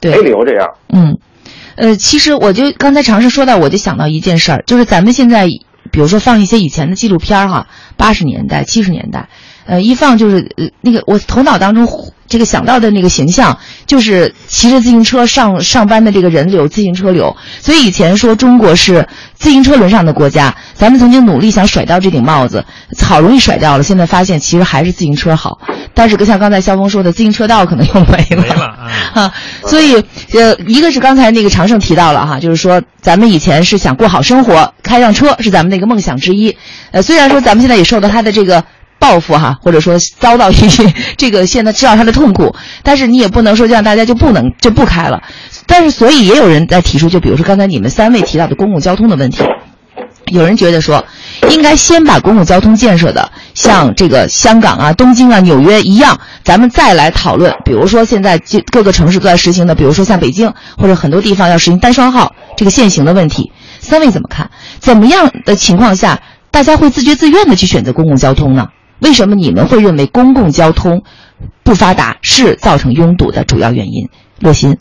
[0.00, 0.68] 对没理由这样。
[0.92, 1.18] 嗯，
[1.76, 5.46] 呃，其实我就刚才尝试说到，我就想到一件事儿，就是咱们现在，
[5.90, 9.30] 比如说放一些以前的纪录片儿哈，八十年代、七十年代，
[9.70, 11.88] 呃，一放就是呃那个我头脑当中
[12.26, 17.36] 这个想到的那个形象，就是骑着自行车上上班的这个人流，自行车流。
[17.60, 22.64] 所以以前说中国是自行车轮上的国家，咱们曾经努力想甩掉这顶帽子，
[23.00, 25.60] 好容易甩掉了，现在发现其实还是自行车好。
[25.94, 28.42] 但是像刚才肖峰说的，自行车道可能又没了。
[28.42, 28.90] 没了啊！
[29.14, 29.34] 啊，
[29.66, 29.94] 所以
[30.34, 36.56] 呃，一个是刚才那个常胜提到了哈，就是说咱们以前是想过好生活，开上车是咱们的一个梦想之一。
[36.90, 38.64] 呃，虽然说咱们现在也受到他的这个
[39.00, 45.20] 报复哈，或者说遭到一些这个现在知道他的痛苦，但是你也不能说让大家就不能就不开了。
[45.66, 49.42] 但是所以也有人在提出，就比如说刚才你们三位提到的公共交通的问题。
[50.26, 51.04] 有人觉得说，
[51.50, 57.52] 应该先把公共交通建设的像这个香港啊、东京啊、纽约一样，咱们再来讨论。
[57.64, 63.50] 比如说现在各各个城市都在实行的，比如说像北京或者很多地方要实行单双号这个限行的问题。
[63.80, 64.50] 三位怎么看？
[64.78, 66.20] 怎么样的情况下，
[66.52, 68.68] 大家会自觉自愿的去选择公共交通呢？
[69.02, 71.02] 为什么你们会认为公共交通
[71.64, 74.08] 不发达是造成拥堵的主要原因？
[74.40, 74.76] 洛鑫，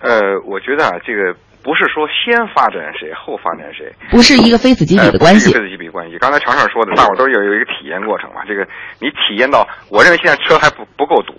[0.00, 6.18] 呃，我觉得啊，这个不是说先发展谁后发展谁，不是一个非此即彼的关系非此即彼关系。
[6.18, 8.44] 刚才常胜说的，大伙儿都有有一个体验过程嘛。
[8.46, 8.66] 这个
[9.00, 11.34] 你体验到，我认为现在车还不不够堵。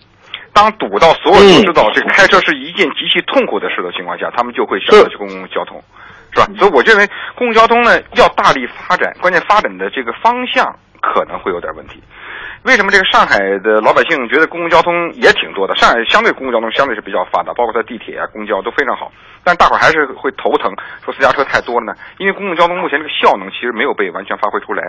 [0.51, 5.81] 当堵到所有人都知道这个开车是一件极其痛苦的事的情况下，他们就会选择去公共交通，
[6.33, 6.47] 是吧？
[6.57, 10.65] 所以我认为公共交通呢要大力发展，关键发展的这个方向
[11.01, 12.01] 可能会有点问题。
[12.63, 15.74] 为什么这个上海的老百姓觉得公共交通也挺多的？
[15.76, 19.10] 上海相对公共交通相对是比较发达，包括它地铁啊、公交都非常好，
[19.43, 20.69] 但大伙儿还是会头疼，
[21.04, 21.93] 说私家车太多了呢。
[22.17, 24.84] 因为公共交通目前这个效能其实没有被完全发挥出来。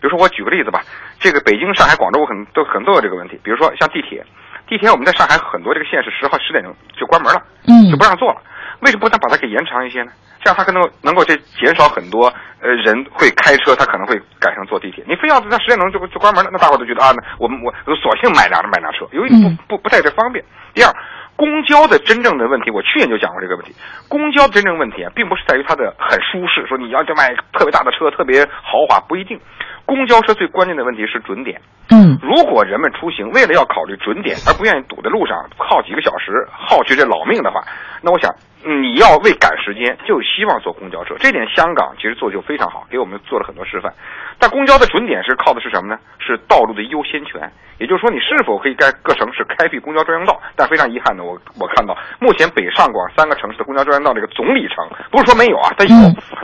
[0.00, 0.80] 比如说我举个例子吧，
[1.20, 3.38] 这个北京、上海、广州我很都很都有这个问题。
[3.44, 4.24] 比如说像地铁，
[4.66, 8.40] 地铁我们在上海很多这个线是十号十点钟就关门了，嗯就不让坐了。
[8.80, 10.12] 为什么不能把它给延长一些呢？
[10.42, 15.04] 这样他可能能够去减少很多呃人会开车，他可能会改成坐地铁。
[15.06, 20.44] 你非要在十点钟就就关门了，那大伙都觉得啊，那我们我我索性买辆买辆车，由于不不不太这方便。
[20.72, 20.88] 第二，
[21.36, 23.74] 公交的真正的问题，我去年就讲过这个问题。
[24.08, 29.38] 公交真正问题啊，并不是在于它的很舒适，说你要就买特别大的车，特别豪华，不一定。
[29.84, 31.60] 公交车最关键的问题是准点。
[31.90, 37.60] 嗯，如果人们出行为了要考虑准点，而不愿意堵在路上耗几个小时，耗去这老命的话，
[38.00, 38.30] 那我想
[38.62, 41.14] 你要为赶时间，就希望坐公交车。
[41.18, 43.92] 这点香港其实做的就非常好，给我们做了很多示范。
[44.38, 45.98] 但公交的准点是靠的是什么呢？
[46.18, 47.40] 是道路的优先权，
[47.78, 50.40] 也就是说你是否可以在各城市开辟公交专用道。
[50.56, 54.76] 但非常遗憾的，我我看到目前北上广三个城市的公交专用道这个总里程，
[55.10, 55.94] 不是说没有啊，它有，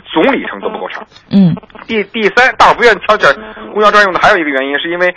[0.05, 1.05] 总里程都不够长。
[1.31, 1.55] 嗯
[1.87, 3.33] 第第三，大伙不愿意挑选
[3.73, 5.15] 公交专用的，还有一个原因是因为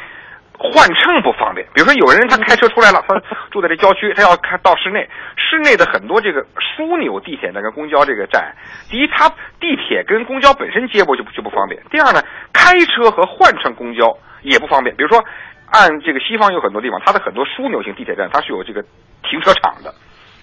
[0.60, 1.66] 换乘不方便。
[1.72, 3.16] 比如说有人他开车出来了，他
[3.50, 8.54] 住在这郊区，他要开到市内，市内的很多这个枢纽地铁那个公交这个站，
[8.90, 14.94] 第一，它地铁跟公交本身接驳就就不方便；第二呢，开车和换乘公交也不方便。
[14.96, 15.24] 比如说，
[15.72, 18.82] 按这个西方有很多地方，它的很多枢纽型地铁站它是有这个
[19.22, 19.94] 停车场的，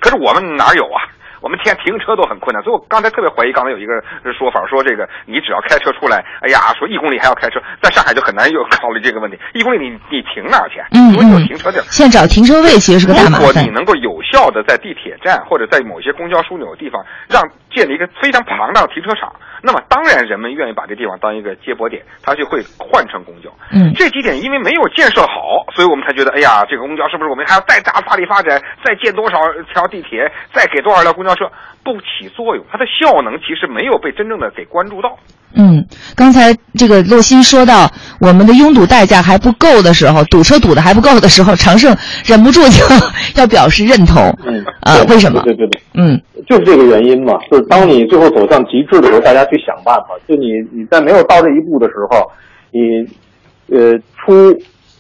[0.02, 1.06] 可是我们哪有啊？
[1.42, 3.94] 我们天停车都很困难，所以我刚才特别怀疑，刚才有一个
[4.38, 10.82] 说法说这个你只要开车出来，哎呀，说一公里还要开车，在上海就很难有考虑这个问题，一公里你你停哪儿去？
[10.92, 11.84] 嗯有嗯停车地儿。
[11.88, 13.78] 现在找停车位其实是个大麻烦如果你。
[13.78, 17.44] 能够有效的在地铁站或者在某些公交枢纽的地方，让
[17.78, 23.54] 建立一个非常庞大的停车场，那么当然人们愿意把这地方当一个接驳点，他就会换乘公交。
[23.72, 29.38] 嗯这几点因为没有建设好，所以我们才觉得，哎呀，这个公交是不是我们还要再大大力发展，再建多少
[29.72, 31.46] 条地铁，再给多少辆公交车，
[31.84, 35.16] 不起作用，它的效能其实没有被真正的给关注到。
[35.54, 35.84] 嗯，
[36.16, 42.84] 刚才这个洛鑫说到我们的拥堵代价还不够的时候，堵车堵的还不够的时候，常胜忍不住就
[43.36, 44.22] 要表示认同。
[44.46, 45.42] 嗯啊，为什么？
[45.44, 47.34] 对对对，嗯就是这个原因嘛。
[47.50, 50.10] 就是当你最后走向极致的时候，大家去想办法。
[50.28, 52.30] 就你你在没有到这一步的时候，
[52.72, 54.54] 你呃出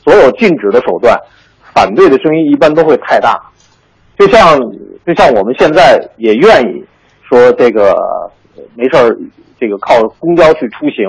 [0.04, 1.16] 所有禁止的手段，
[1.74, 3.40] 反对的声音一般都会太大。
[4.18, 4.60] 就像
[5.06, 6.84] 就像我们现在也愿意
[7.30, 9.16] 说这个呃没事儿，
[9.60, 11.06] 这个靠公交去出行，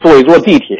[0.00, 0.76] 坐一坐地铁，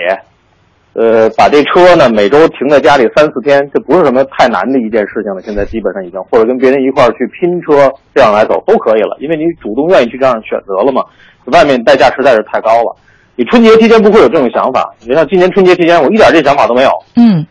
[0.92, 5.40] 呃，把这车呢每周停在家里三四天，这不是什么太难的一件事情了。
[5.42, 11.04] 现在基本上已经，或者跟别人一块儿去拼车，这样来走都可以了，因为你主动愿意去这样选择了嘛。
[11.46, 12.96] 外面代价实在是太高了。
[13.36, 17.46] 你春节期间不会有这种想法，你像今年春节期间，我一点这想法都没有，嗯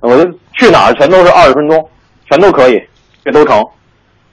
[0.00, 1.88] 我就去哪儿全都是二十分钟，
[2.28, 2.82] 全都可以，
[3.24, 3.64] 这都成。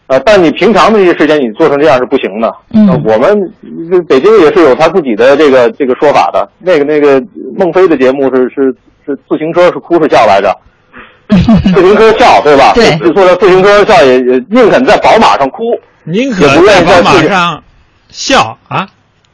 [0.09, 2.51] 呃，但你平常的这些时间，你做成这样是不行的。
[2.73, 3.37] 嗯呃我们
[3.91, 6.49] 这北京也是有他自己的这个这个说法的。
[6.57, 7.21] 那个那个
[7.55, 10.51] 孟非的节目是是是自行车是哭是笑来着？
[11.29, 12.71] 自行车笑对吧？
[12.73, 15.61] 对就说的自行车笑也也宁肯在宝马上哭，
[16.05, 17.63] 宁可不愿在宝意在马上
[18.09, 18.87] 笑啊，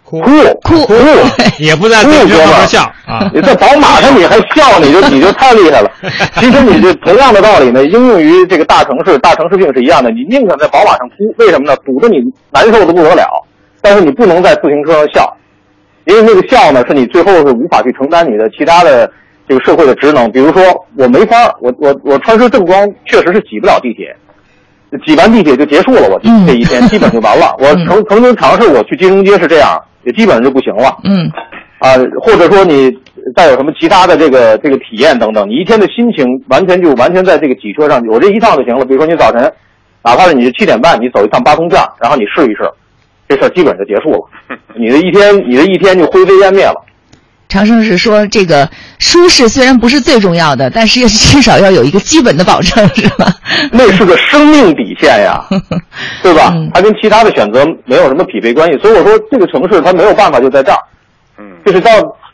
[0.06, 0.22] 哭
[0.64, 0.94] 哭哭
[1.58, 3.30] 也不在哭自行车哥们儿上笑啊。
[3.34, 5.92] 你在宝马上你还笑，你就你就太厉害了。
[6.36, 10.12] 其实你这同样的道理呢，应用于这个大城市，大城市病是一样的。
[10.12, 11.76] 你宁可在宝马上哭，为什么呢？
[11.84, 12.18] 堵得你
[12.52, 13.26] 难受的不得了，
[13.82, 15.38] 但是你不能在自行车上笑，
[16.06, 19.12] 因为那个笑呢，是你最后是无法去承担你的其他的
[19.50, 20.32] 这个社会的职能。
[20.32, 20.64] 比如说，
[20.98, 24.16] 我没法，我我我穿身正装确实是挤不了地铁，
[25.06, 27.56] 挤完地铁就结束了，我这一天基本就完了。
[27.60, 30.98] 我曾曾经尝试我去金融街是这样，也基本上就不行了。
[31.04, 31.30] 嗯，
[31.80, 32.92] 啊，或者说你
[33.36, 38.86] 再有什么其他的这个这个体验等等，你一天的心情完全就完全在这个挤车上，我这一趟就行了。
[38.86, 39.52] 比如说你早晨，
[40.04, 42.70] 哪怕是你是七点半，你走一趟八通站，然后你试一试，
[43.28, 44.58] 这事儿基本就结束了。
[44.78, 46.76] 你的一天，你的一天就灰飞烟灭了。
[47.48, 53.28] 长生是说，这个舒适虽然不是最重要的，但是至少要有一个基本的保证，是吧？
[53.72, 55.44] 那是个生命底线呀，
[56.24, 56.54] 对吧？
[56.74, 58.78] 它跟其他的选择没有什么匹配关系。
[58.80, 60.78] 所以我说，这个城市它没有办法就在这儿，
[61.38, 61.90] 嗯，就是到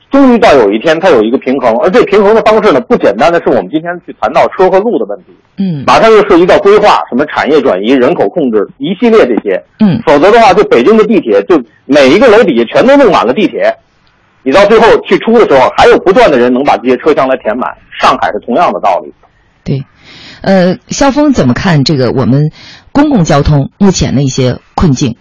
[0.10, 13.74] 终于到有一天它有一个平衡，而这平衡的方式呢，不简单的是我们今天去谈到车和路的问题，嗯马上又涉及到规划、什么产业转移、人口控制一系列这些，嗯，否则的话，就北京的地铁，就每一个楼底下全都弄满了地铁，
[14.44, 17.70] 你到最后去出的时候，还有不断的人能把这些车厢来填满。
[18.00, 19.14] 上海是同样的道理。
[19.64, 19.80] 对，
[20.42, 22.52] 呃，肖峰怎么看这个我们
[22.92, 25.16] 公共交通目前的一些困境？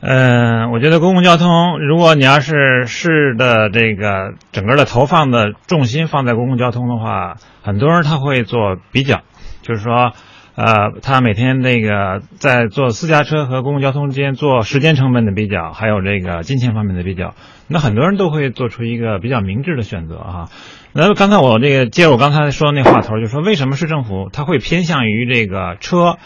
[0.00, 9.22] 嗯，我觉得公共交通，如果你要是市的这个整个的投放的重心放在公共交通的话，很多人他会做比较，
[9.62, 10.12] 就是说，
[10.56, 17.34] 呃，他每天那个在坐私家车和公共交通之间做时间成本的比较，还有这个金钱方面的比较，
[17.66, 20.48] 那很多人都会做出一个比较明智的选择哈。
[20.94, 26.16] 那刚才我这个接着我刚才说的那话头，就说为什么市政府它会偏向于这个车？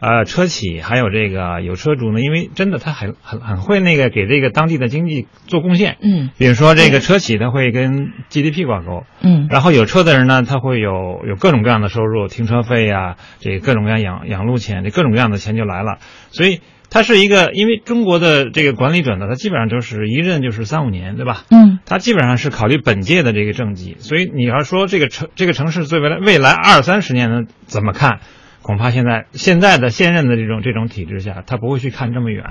[0.00, 5.96] 呃，车企还有这个有车主呢，因为真的他很很很会那个给这个当地的经济做贡献。
[6.00, 9.02] 嗯，比如说这个车企他会跟 GDP 挂钩。
[9.22, 15.98] 嗯，然后有车的人呢，他会有有各种各样的收入，停车费呀、这各种各样养养路钱，这各种各样的钱就来了。
[16.30, 21.44] 所以它是一个，因为中国的这个管理者呢，他基本上就是一任就是三五年，对吧？
[21.50, 28.20] 嗯，他基本上是考虑本届的这个政绩，所以你要说这个城这个城市对未来未来二三十年呢怎么看？
[28.60, 32.44] 恐怕现在现在的现任的这种这种体制下，他不会去看这么远，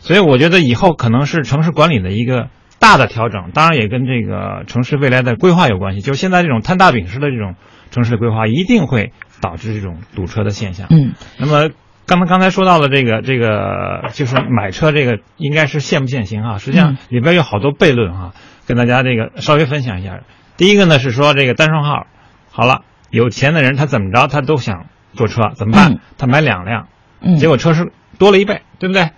[0.00, 2.48] 所以我觉得以后可能是城市管理的一个
[2.78, 6.00] 大的调整，当然也跟这个城市未来的规划有关系。
[6.00, 7.54] 就是现在这种摊大饼式的这种
[7.90, 10.86] 城市的规划，一定会导致这种堵车的现象。
[10.88, 11.68] 嗯，那么
[12.08, 18.32] 刚才刚才说到了这个这个，就是买车这个应该是限不限行啊，实际上里边有好多悖论啊，
[18.66, 20.18] 跟大家这个稍微分享一下。
[20.56, 22.06] 第一个呢是说这个单双号，
[22.50, 24.86] 好了，有钱的人他怎么着他都想。
[25.14, 25.92] 坐车怎么办？
[25.92, 26.86] 嗯、他买两辆，
[27.22, 29.10] 嗯，结果车是多了一倍，对不对？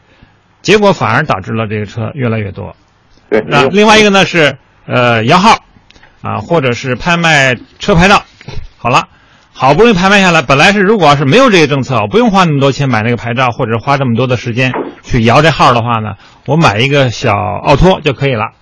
[0.63, 2.77] 结果反而导致了这个车越来越多。
[3.29, 5.65] 对，那另外一个呢是呃摇号，
[6.23, 8.23] 啊，或者是拍卖车牌照。
[8.79, 9.09] 好了，
[9.61, 16.15] 好不容易拍卖下来，本来是如果要是没有这个政策，我不用花那么多钱买那个牌照，或者花这么多的时间去摇这号的话呢，
[16.47, 18.53] 我买一个小奥拓就可以了。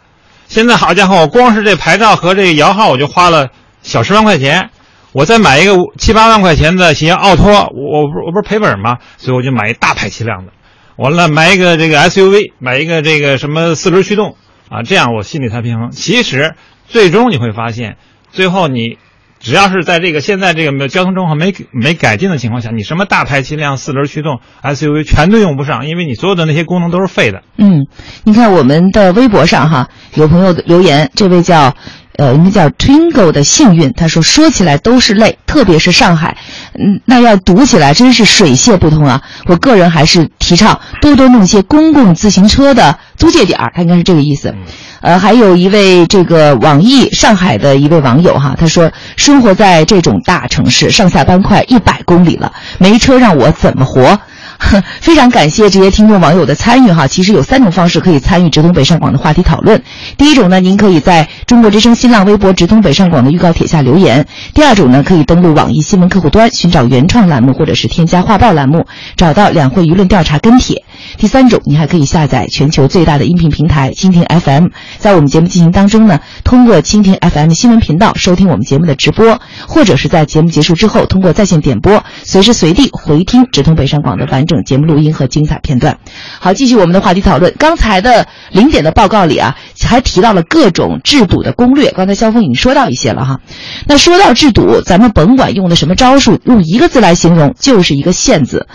[0.48, 4.70] 现在好家伙，我光是这牌照和这个摇号，我就花了小十万块钱。
[5.12, 8.98] 我再买一个七八万块钱的型奥拓，我我不我不是赔本吗？
[9.18, 10.52] 所以我就买一大排气量的，
[10.96, 14.34] 完了买一个这个 SUV，买一个这个什么四轮驱动
[14.68, 15.92] 啊，这样我心里才平衡。
[15.92, 16.56] 其实
[16.88, 17.98] 最终你会发现，
[18.32, 18.98] 最后你
[19.40, 27.42] 只要是在这个现在这个交通状况没没改进的情况下，你什么大排气量、四轮驱动、SUV 全都用不上，因为你所有的那些功能都是废的。
[27.56, 27.86] 嗯，
[28.24, 31.74] 你看我们的微博上哈，有朋友留言，这位叫。
[32.18, 36.36] 呃，应该叫 Twinkle 的幸运，他说说起来都是泪，特别是上海，
[36.74, 39.22] 嗯，那要堵起来真是水泄不通啊！
[39.46, 44.52] 我个人还是提倡多多弄些公共自行车的租借点儿，他应该是这个意思。
[45.00, 54.18] 呃，还有一位这个网易上海的一位网友哈，他说生活在这种大城市，上下班快一百公里了，没车让我怎么活？
[55.00, 57.06] 非常感谢这些听众网友的参与哈。
[57.06, 59.82] 其实有三种方式可以参与直通北上广的话题讨论。
[60.16, 70.84] 第一种呢，您可以在中国之声新浪微博直通北上广的预告帖下留言；第二种呢，可以登录网易新闻客户端寻找原创栏目或者是添加画报栏目，找到两会舆论调查跟帖。
[71.16, 74.66] 第三种，你还可以下载全球最大的音频平台蜻蜓 FM，
[74.98, 85.98] 在我们节目进行当中呢，通过蜻蜓 FM 新闻频道收听我们节目的直播，或者是在节目结束之后通过在线点播，随时随地回听直通北上广的完整节目录音和精彩片段。
[86.40, 87.54] 好，继续我们的话题讨论。
[87.58, 91.90] 刚才的零点的报告里啊，还提到了各种制堵的攻略。
[91.90, 93.40] 刚才肖峰已经说到一些了哈。
[93.86, 98.66] 那说到制堵，咱们甭管用的什么招数，用一个字来形容，就是一个“限”字。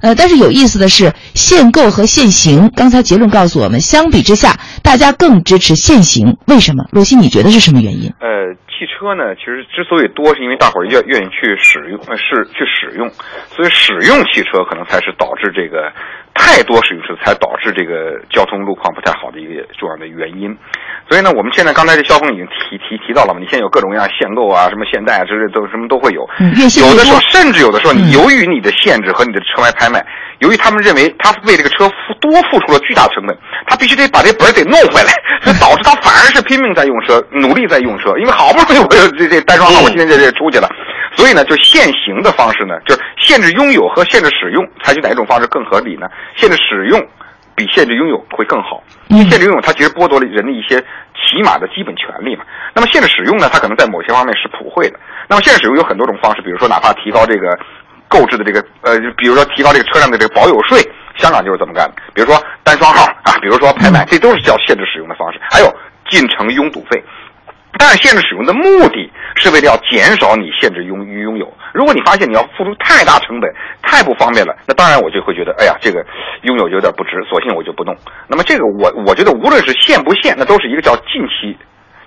[0.00, 6.36] 呃，但是有意思的是，限购和限行，刚才结论告诉我们，相比之下，大家更支持限行。
[6.46, 6.84] 为什么？
[6.90, 8.12] 洛西，你觉得是什么原因？
[8.20, 13.10] 呃，汽车呢，其实之所以多，是因为大伙儿愿愿意去使用，呃，是去使用，
[13.50, 15.90] 所以使用汽车可能才是导致这个
[16.32, 20.56] 太多使用车才导致这个交通路况不太好的一个重要的原因。
[21.10, 26.22] 所以呢，我们现在刚才这肖峰已经提提提到了嘛，你现在有各种各样限购啊，什么限贷啊，之类都什么都会有。
[26.38, 30.04] 嗯，有的时候甚至有的时候，你由于你的限制和你的车外拍卖，
[30.38, 35.10] 由于他们认为他为这个车付多付出了巨大成本，他必须得把这本儿得弄回来，
[35.42, 40.68] 所以导致他反而是拼命在用车，努力在用车，因为好不容易我有这这单双号，我今天就这出去了，
[41.16, 46.06] 所以呢，就限行的方式呢，就是限制拥有和限制使用，采取哪一种方式更合理呢？
[46.36, 47.00] 限制使用
[47.54, 50.80] 比限制拥有会更好，因为限制拥有它其实剥夺了人的一些
[51.14, 52.44] 起码的基本权利嘛。
[52.74, 54.98] 那么限制使用呢，它可能在某些方面是普惠的。
[55.28, 57.58] 那么限制使用有很多种方式，比如说哪怕提高这个
[58.06, 60.80] 购置的这个呃，比如说提高这个车辆的这个保有税，
[61.16, 61.94] 香港就是这么干的。
[62.14, 65.40] 比如说单双号啊，比如说拍卖，这都是叫限制使用的方式。
[65.50, 65.74] 还有
[66.10, 67.02] 进城拥堵费。
[67.76, 71.52] 但是限制使用的目的是为了要减少你限制拥拥有。
[71.74, 73.50] 如果你发现你要付出太大成本、
[73.82, 76.04] 太不方便了，那当然我就会觉得，哎呀，这个
[76.42, 77.94] 拥有有点不值，索性我就不弄。
[78.26, 81.56] 那么这个我我觉得无论是限不限，那都是一个叫近期。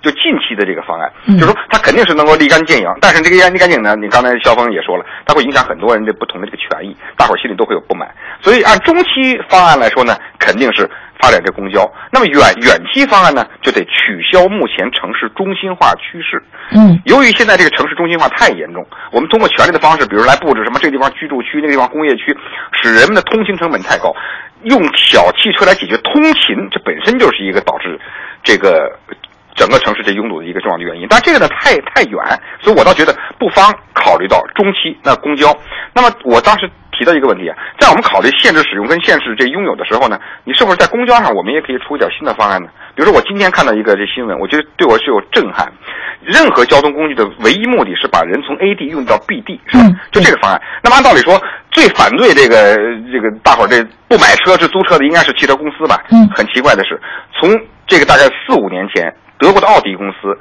[0.02, 8.10] 就近期的这个方案，就是说它肯定是能够立竿见影，但是这个立竿见影呢，你刚才肖峰也说了，它会影响很多人的不同的这个权益，大伙儿心里都会有不满。
[8.40, 10.90] 所以按中期方案来说呢，肯定是
[11.20, 11.88] 发展这公交。
[12.10, 16.42] 那么远远期方案呢，就得取消目前城市中心化趋势。
[16.74, 22.36] 嗯，由于现在这个城市中心化太严重，我们通过权力的方式，比如来布置什么这个地方居住区，那个地方工业区，
[22.82, 24.12] 使人们的通行成本太高，
[24.64, 28.00] 用小汽车来解决通勤，这本身就是一个导致
[28.42, 28.98] 这个。
[29.54, 32.18] 整个城市这拥堵的一个重要的原因，但这个呢太太远，
[32.60, 35.56] 所以我倒觉得不妨考虑到中期那公交。
[35.94, 42.68] 那么我当时提到一个问题啊，在我们考虑限制使用跟限制这拥有的时候呢，你是不是在公交上我们也可以出一点新的方案呢？
[42.94, 45.70] 比如说我今天看到一个这新闻，我觉得对我是有震撼。
[46.24, 49.84] 任何交通工具的唯一目的是把人从 A 地用到 B 地，是吧？
[50.12, 50.60] 就这个方案。
[50.82, 51.40] 那么按道理说，
[51.72, 52.76] 最反对这个
[53.10, 56.00] 这个大伙儿这不买车是租车的，应该是汽车公司吧？
[56.12, 56.28] 嗯。
[56.30, 57.00] 很奇怪的是，
[57.40, 57.50] 从
[57.88, 59.12] 这个大概四五年前。
[59.42, 60.38] 德国的奥迪公司、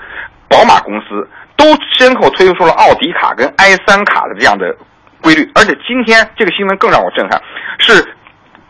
[0.48, 1.28] 宝马公司
[1.58, 1.66] 都
[1.98, 4.78] 先后推出了奥迪卡跟 i 三卡的这样的
[5.22, 7.42] 规律，而且今天这个新闻更让我震撼，
[7.80, 8.06] 是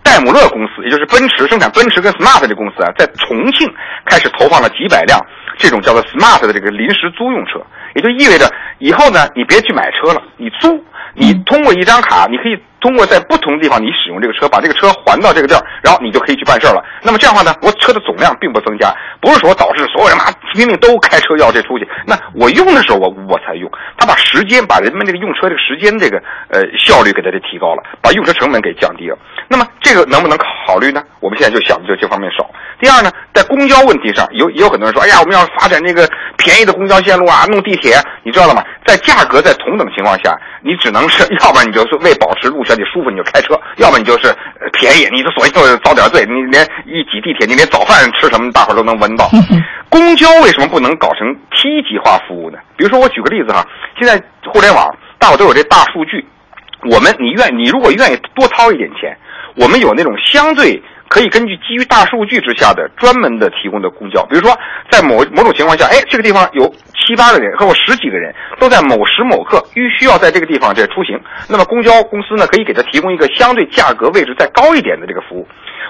[0.02, 3.68] 戴姆勒公司，也就是奔驰生产奔驰跟 smart 的公司啊，在重庆
[4.06, 5.20] 开始投放了几百辆
[5.58, 7.60] 这种叫做 smart 的这个临时租用车，
[7.94, 10.82] 也就意味着以后呢，你别去买车了，你租，
[11.14, 12.58] 你通过一张卡，你可以。
[12.82, 16.84] 通过在不同的地方你使用这个车，把这个车还到这个地儿，然后你就可以去办事儿了。
[17.02, 21.88] 那么这样的话呢，我车的总量并不增加，不是说导致所有人嘛拼命都开车要这出去。
[22.06, 26.18] 那我用的时候我我才用，他把时间把人们这个用车这个时间这个
[26.50, 29.18] 呃效率给它这提高了，把用车成本给降低了。
[29.48, 31.04] 那么这个能不能考虑呢？
[31.20, 32.50] 我们现在就想的就这方面少。
[32.80, 38.64] 第二呢，在公交问题上，有也有很多人说，哎呀，我们要发展这个便宜的公交线路啊，弄地铁，你知道了吗？
[38.86, 44.34] 在价格在同等情况下，你只能是要不然你就是为保持路线的舒服你就开车，要么你就是
[44.74, 49.30] 便宜，你就索性就是遭点罪，你连一挤地铁，你连早饭吃什么大伙儿都能闻到。
[49.90, 52.58] 公交为什么不能搞成梯级化服务呢？
[52.78, 53.66] 比如说我举个例子哈，
[54.00, 54.88] 现在互联网
[55.20, 56.26] 大伙都有这大数据，
[56.90, 59.16] 我们你愿你如果愿意多掏一点钱，
[59.56, 60.82] 我们有那种相对。
[61.12, 64.58] 可以根据基于大数据之下的专门的提供的公交，比如说
[64.90, 66.64] 在某某种情况下，哎，这个地方有
[66.96, 75.46] 七八个人或者十几个人都在某时某刻需需要在这个地方这出行，那么公交公司呢可以给他提供一个相对价格位置再高一点的这个服务。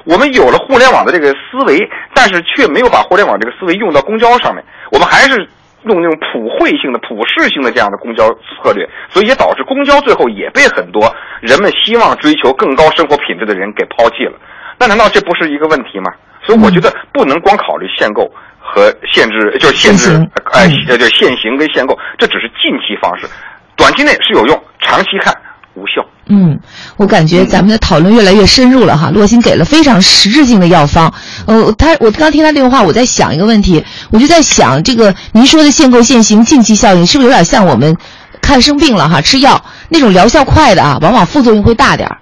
[0.05, 1.77] 我们有了互联网的这个思维，
[2.15, 5.47] 但是却没有把互联网这个思维用到公交上面，我们还是
[5.83, 14.33] 用那种普惠性的、普适性的这样的公交策略，所以也导致公交最后也被很多人们希望追求更高生活品质的人给抛弃了。
[14.81, 16.11] 那难道这不是一个问题吗？
[16.43, 18.27] 所以我觉得不能光考虑限购
[18.59, 20.19] 和限制，就是限制，
[20.53, 20.67] 哎，
[20.97, 23.29] 就限行跟限购，这只是近期方式，
[23.75, 25.31] 短期内是有用，长期看
[25.75, 26.03] 无效。
[26.29, 26.59] 嗯，
[26.97, 29.11] 我感觉咱们的讨论越来越深入了哈。
[29.11, 31.13] 洛鑫给了非常实质性的药方。
[31.45, 37.95] 呃，他我刚听他这个话，我在想一个问题，我就在想，这个您说的限购限行近期效应，是不是有点像我们
[38.41, 42.17] 看生病了哈吃药那种疗效快的啊，往往副作用会大点儿。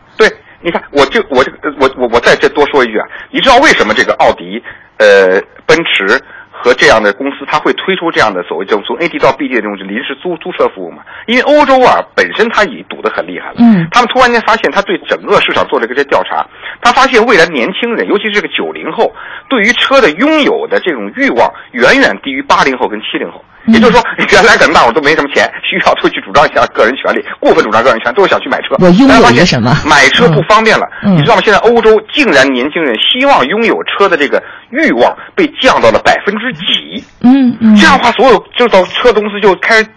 [0.62, 4.62] 你看，我就我这个我我我在这多说一句啊，你知道为什么这个奥迪、
[4.98, 6.20] 呃奔驰
[6.52, 11.04] 和这样的公司，它会推出这样的所谓这种从 A 地到 B 地的这种临时租租车服务吗？
[11.28, 16.46] 因为欧洲啊本身它已经堵得很厉害了，嗯，他们突然间发现，他对整个市场做了一个调查，
[16.82, 19.14] 他发现未来年轻人，尤其是这个九零后，
[19.48, 23.46] 对于车的拥有的这种欲望远远低于八零后跟七零后。
[23.74, 28.76] 也就是说，原来可能大伙都没什么钱，需要出去主张一下个人权利，过分主张个人权，都是想去买车。
[28.80, 31.42] 我拥有什么买车不方便了，嗯你知道吗？
[31.44, 34.42] 现在欧洲竟然年轻人希望拥有车的这个
[34.72, 37.04] 欲望被降到了百分之几。
[37.22, 39.88] 嗯嗯，这样的话，所有制造车公司就开始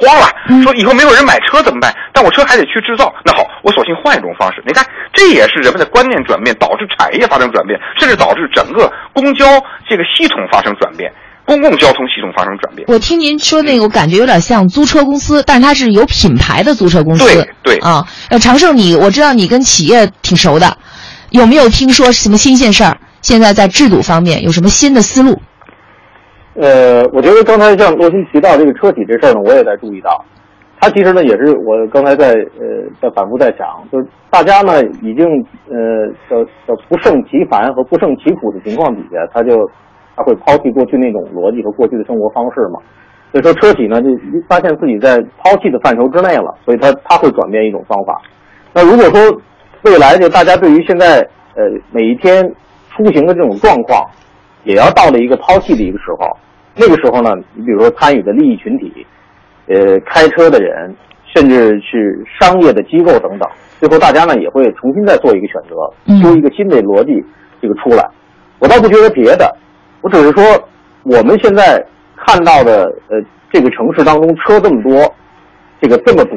[0.00, 1.94] 慌了，嗯说以后没有人买车怎么办？
[2.12, 4.62] 但我车还得去制造，那好，我索性换一种方式。
[4.66, 9.44] 你看，这也是人们的观念转变，导致产业发生转变，甚至导致整个公交
[9.88, 11.12] 这个系统发生转变，
[11.46, 12.86] 公共交通系统发生转变。
[12.88, 17.24] 我听您说那个，我感觉有点像租车公司，但是它是有品牌的租车公司。
[17.24, 20.76] 对对啊，呃，常胜你，我知道你跟企业挺熟的，
[21.30, 22.98] 有没有听说什么新鲜事儿？
[23.22, 25.40] 现在在制度方面有什么新的思路？
[26.54, 30.24] 呃，我觉得刚才像洛鑫提到这个车企这事儿呢，我也在注意到。
[30.78, 35.26] 它其实呢，也是我刚才在呃在反复在想，就是大家呢已经
[35.68, 39.56] 呃叫叫不胜其烦和不胜其苦的情况底下，他就
[40.16, 42.80] 他会抛弃过去那种逻辑和过去的生活方式嘛。
[43.32, 44.08] 所以说车企呢就
[44.48, 48.20] 发现自己在抛弃的范畴之内了，所以他他会转变一种方法。
[48.72, 49.40] 那如果说
[49.82, 51.20] 未来就大家对于现在
[51.54, 52.42] 呃每一天
[52.90, 54.04] 出行的这种状况，
[54.64, 56.36] 也要到了一个抛弃的一个时候，
[56.74, 59.06] 那个时候呢，你比如说参与的利益群体，
[59.66, 60.94] 呃，开车的人，
[61.34, 63.48] 甚至是商业的机构等等，
[63.78, 67.22] 最后大家呢也会重新再做一个选择，修一个新的逻辑
[67.60, 68.08] 这个出来。
[68.58, 69.54] 我倒不觉得别的，
[70.06, 70.44] 我只是说
[71.02, 71.84] 我们现在
[72.16, 73.20] 看到的呃
[73.52, 75.12] 这个城市当中车这么多，
[75.80, 76.36] 这个这么堵，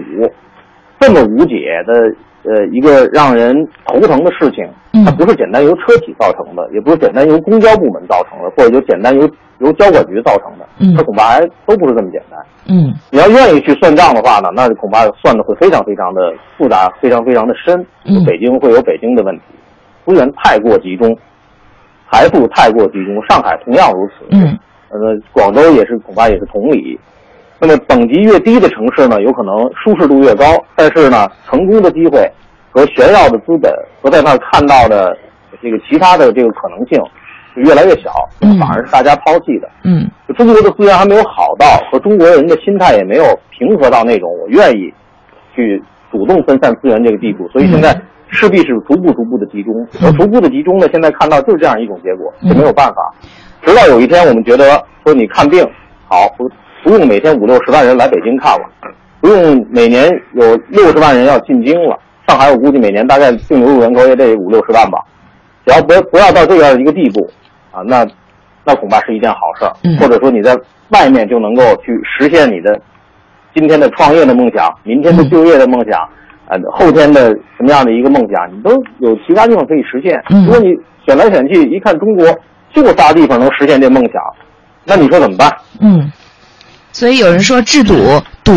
[1.00, 1.56] 这么无解
[1.86, 1.94] 的
[2.52, 3.56] 呃一个让人
[3.86, 4.68] 头疼的事情，
[5.06, 10.68] 它不是简单由车企造成的，也不是简单由公交部门造成的，或者就简单由由交管局造成的，
[10.98, 12.40] 它恐怕还都不是这么简单。
[12.66, 17.86] 嗯你要愿意去算账的话呢，那恐怕算的会非常非常的复杂，非常非常的深。
[18.06, 19.44] 嗯北京会有北京的问题，
[20.08, 21.16] 资源太过集中，
[22.12, 24.26] 财富太过集中，上海同样如此。
[24.32, 24.58] 嗯，
[24.90, 24.98] 呃，
[25.32, 27.00] 广州也是恐怕也是同理。
[27.60, 30.46] 那么等级越低的城市呢，有可能舒适度越高，
[30.76, 32.26] 但是呢，成功的机会
[32.72, 35.16] 和炫耀的资本和在那儿看到的
[35.62, 36.98] 这个其他的这个可能性
[37.56, 38.12] 就越来越小，
[38.60, 39.70] 反而是大家抛弃的。
[39.84, 44.94] 嗯就中国的资源还没有好到，和中国人的心态也没有平和到那种我愿意
[45.54, 47.94] 去主动分散资源这个地步，所以现在
[48.30, 53.14] 势必是逐步逐步的集中，而逐步的集中呢，现在看到就是这样一种结果，这没有办法。
[53.62, 55.64] 直到有一天，我们觉得说你看病
[56.08, 56.50] 好，不
[56.84, 58.66] 不用每天五六十万人来北京看了，
[59.20, 61.98] 不用每年有六十万人要进京了。
[62.28, 65.00] 上海我估计每年大概净流入人口也得五六十万吧，
[65.66, 67.28] 只要不不要到这样一个地步
[67.72, 68.06] 啊，那
[68.64, 70.56] 那恐怕是一件好事儿，或者说你在
[70.90, 72.80] 外面就能够去实现你的
[73.54, 76.08] 今天的创业的梦想，明天的就业的梦想，
[76.50, 80.20] 呃，后天的什么样的一个梦想，你都有其他地方可以实现。
[80.44, 80.66] 如果你
[81.06, 82.26] 选来选去，一看中国
[82.74, 84.14] 就仨地方能实现这梦想，
[84.84, 85.54] 那你说怎么办？
[85.80, 86.12] 嗯，
[86.92, 87.96] 所以有人说治堵
[88.44, 88.54] 堵，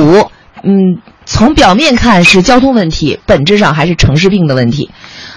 [0.62, 4.90] 嗯，从表面看是交通问题，本质上还是城市病的问题。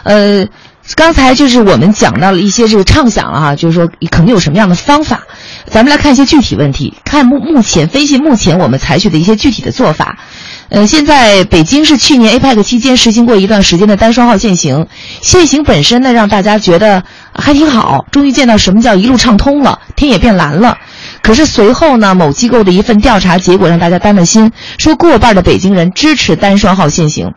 [0.04, 0.48] 呃，
[0.96, 5.24] 刚才就是我们讲到了一些这个畅想了哈，就是说可能有什么样的方法，
[5.66, 10.18] 咱们来看一些具体问题，看目目前分析目前我们采取的一些具体的做法。
[10.70, 14.88] 呃，现在北京是去年 APEC 期间实行过一段时间的单双号限行，
[15.22, 17.04] 限行本身呢让大家觉得
[17.34, 20.78] 还挺好，终于见到什么叫一路畅通了，天也变蓝了。
[21.22, 27.34] 可是随后呢，某机构的一份调查结果让大家担了心，说过半的北京人支持单双号限行。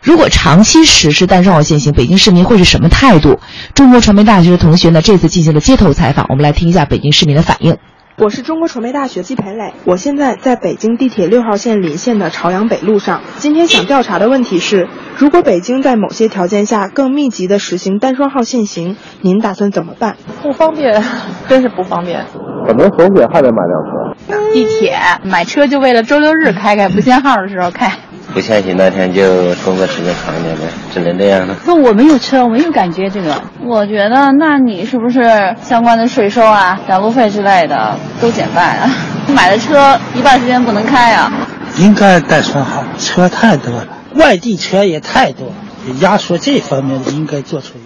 [0.00, 3.40] 如果长期实施单双号限行，北京市民会是什么态度？
[3.74, 7.76] 中国传媒大学的同学呢，这次进行了街头采访，我们来听一下北京市民的反应。
[8.16, 13.22] 我是中国传媒大学季培磊，我现在在北京地铁六号线临线的朝阳北路上。
[13.38, 14.88] 今天想调查的问题是，
[15.18, 20.16] 如果北京在某些条件下更密集的实行单双号限行，您打算怎么办？
[20.42, 21.02] 不方便，
[21.48, 22.24] 真是不方便。
[22.68, 24.52] 可能首选还得买辆车。
[24.52, 27.92] 地铁买车就为了周六日开开，不限号的时候开。
[28.34, 30.62] 不限行那天就工作时间长一点呗，
[30.92, 31.56] 只能这样了。
[31.64, 33.40] 那，我没有车，我没有感觉这个。
[33.64, 38.90] 我觉得，那你是不是相关的税收啊、养路费之类的都减半啊？
[39.32, 41.32] 买的车一半时间不能开啊。
[41.78, 45.52] 应该单双号，车太多了，外地车也太多，
[46.00, 47.82] 压缩这方面应该做出一。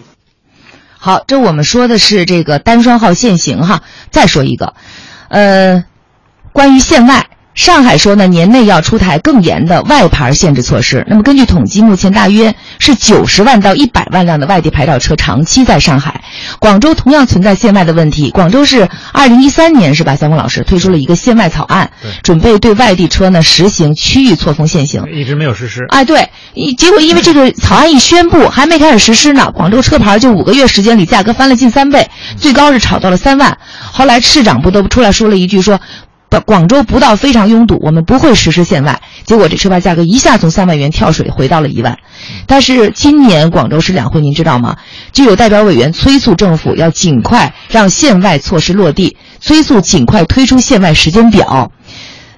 [0.98, 3.82] 好，这我们说的是这个单双号限行哈。
[4.10, 4.72] 再说一个，
[5.28, 5.84] 呃，
[6.52, 7.26] 关于限外。
[7.58, 11.04] 上海说呢，年内要出台更严的外牌限制措施。
[11.08, 16.22] 那么根据统计，目前大约是九十万到一百万辆的外地牌照车长期在上海。
[16.60, 18.30] 广州同样存在限外的问题。
[18.30, 20.14] 广州是二零一三年是吧？
[20.14, 21.90] 三峰老师推出了一个限外草案，
[22.22, 25.84] 准备对外地车呢实行区域错峰限行，一直没有实施。
[25.88, 26.30] 哎，对，
[26.76, 33.58] 结果因为这个草案一宣布，还没开始实施呢，广州车牌就五个月时间里价格翻了近三倍，最高是炒到了三万。
[33.82, 35.80] 后来市长不得不出来说了一句说。
[36.30, 39.00] 不广州不到非常拥堵，我们不会实施限外。
[39.24, 41.98] 结果这车牌价格一下从三万元跳水回到了一万。
[42.46, 44.76] 但是今年广州市两会，您知道吗？
[45.12, 51.72] 就有代表委员催促政府要尽快让限外措施落地，催促尽快推出限外时间表。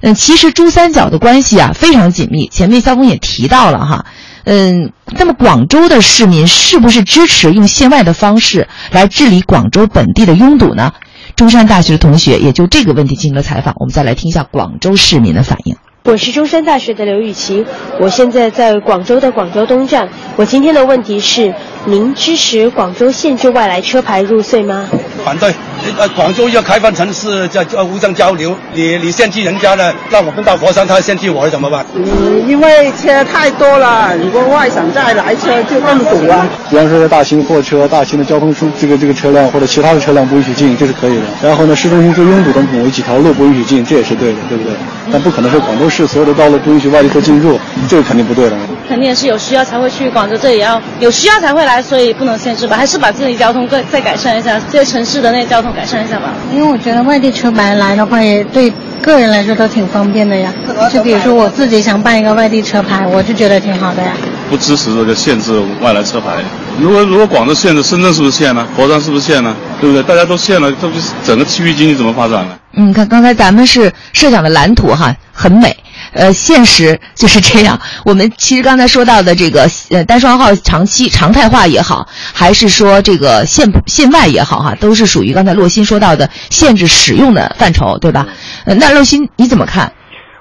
[0.02, 4.06] 嗯，其实珠三角的关系啊非常紧密，前面肖峰也提到了哈。
[4.44, 10.92] 嗯，那么广州的市民是不是支持用限外的方式来治理广州本地的拥堵呢？
[11.40, 15.74] 中山大学的同学也就这个问题进行了采访，我们再来听一下广州市民的反应。
[16.02, 17.64] 我是中山大学的刘雨琪，
[18.00, 20.08] 我现在在广州的广州东站。
[20.34, 21.52] 我今天的问题是：
[21.84, 24.88] 您支持广州限制外来车牌入隧吗？
[25.22, 25.52] 反对。
[25.98, 28.54] 呃，广州要开放城市，叫叫互相交流。
[28.74, 31.84] 你你限制人家呢，让我们到佛山，他限制我怎么办？
[31.94, 36.46] 嗯，因为车太多了，如果外省再来车就更堵啊。
[36.70, 41.22] 比方说，大型货车、大型的交通出这个这个车辆或者其他的车辆不允许进，这是可以的。
[41.42, 44.72] 然后呢，市中心最拥堵的某几条路不允许进，这也是对的，对不对？
[45.10, 48.56] 但不可能说广州市所有的道路不允许外地车进入，这个肯定不对的。
[48.88, 52.76] 肯定是有需要才会去广州，这也要有需要才会来，所以不能限制吧？
[52.76, 56.32] 还是把自己交通再再改善一下，这个城市的那交通改善一下吧。
[56.52, 60.52] 因为我觉得外地车牌来的话，也对个人来说都挺方便的呀。
[60.92, 64.12] 就比如说我自己想办一个外地车牌，我就觉得挺好的呀。
[64.48, 66.38] 不支持这个限制外来车牌。
[66.80, 68.66] 如果如果广州限制，深圳是不是限呢？
[68.74, 69.54] 佛山是不是限呢？
[69.80, 70.02] 对不对？
[70.02, 72.58] 大家都限了，这不整个区域经济怎么发展呢？
[72.72, 75.76] 嗯，看刚才咱们是设想的蓝图哈，很美。
[76.12, 77.80] 呃，现实就是这样。
[78.04, 88.26] 我们其实刚才说到的这个呃单双号长期常态化也好，还是说这个限限外也好哈，都是属于刚才洛欣说到的限制使用的范畴，对吧？
[88.64, 89.92] 呃，那洛欣你怎么看？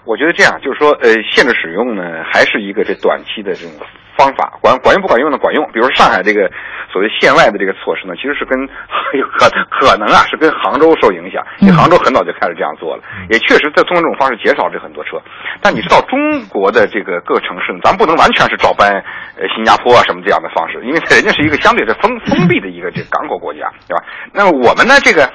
[0.05, 2.01] 我觉得这样，就是说，呃，限制使用呢，
[2.33, 3.71] 还是一个这短期的这种
[4.19, 5.37] 方法，管管用不管用呢？
[5.37, 5.63] 管用。
[5.71, 6.51] 比如说上海这个
[6.91, 8.59] 所谓限外的这个措施呢，其实是跟
[9.15, 15.15] 有可可能啊，是跟杭州受影响，因为杭州很早就开始这样做了，也确实在通过这种方式减少这很多车。
[15.61, 16.19] 但你知道中
[16.51, 18.91] 国的这个各个城市呢，咱不能完全是照搬
[19.39, 24.03] 呃新加坡啊什么这样的方式，因为人家是一个相对是封封闭的一个这港口国家，对吧？
[24.33, 25.29] 那么我们呢，这个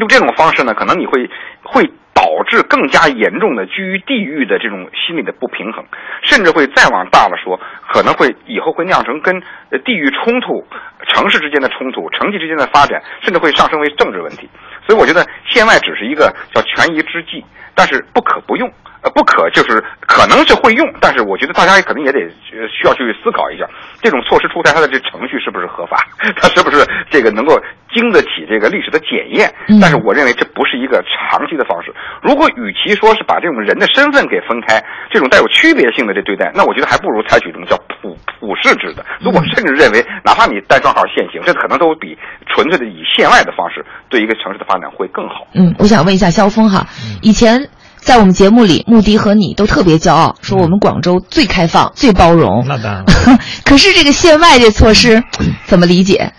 [0.00, 1.30] 用这种方式呢，可能你会
[1.62, 1.90] 会。
[2.16, 5.84] 导致更加严重的居于地域的这种心理的不平衡，
[6.24, 7.60] 甚至会再往大了说，
[7.92, 9.38] 可能会以后会酿成跟
[9.84, 10.64] 地域冲突、
[11.12, 14.48] 城市之间的冲突、城际之间的发展，甚至会上升为政治问题。
[14.88, 17.44] 所以我觉得限外只是一个叫权宜之计，
[17.74, 18.72] 但是不可不用。
[19.06, 22.18] 呃，不可就是可能是会用，但是我觉得大家可能也得
[22.50, 23.62] 需要去思考一下，
[24.02, 26.02] 这种措施出台它的这程序是不是合法，
[26.34, 27.54] 它是不是这个能够
[27.94, 29.46] 经得起这个历史的检验。
[29.80, 31.94] 但是我认为这不是一个长期的方式。
[32.20, 39.06] 如果与其说是把这种人的身份给分开，这种带有区别性的这对待，那我觉得还不如采取一种叫普普世制的。
[39.20, 42.18] 如果甚至认为，哪怕你单双号限行，这可能都比
[42.50, 45.46] 纯粹的以限外的方式对一个城市的发展会更好。
[45.54, 46.86] 嗯，我想问一下肖峰哈，
[47.22, 47.62] 以前。
[48.06, 52.64] 在我们节目里，穆迪和你都特别骄傲，说我们广州最开放、最包容。
[52.68, 53.04] 那当然。
[53.66, 55.24] 可是这个限外这措施，
[55.64, 56.32] 怎么理解？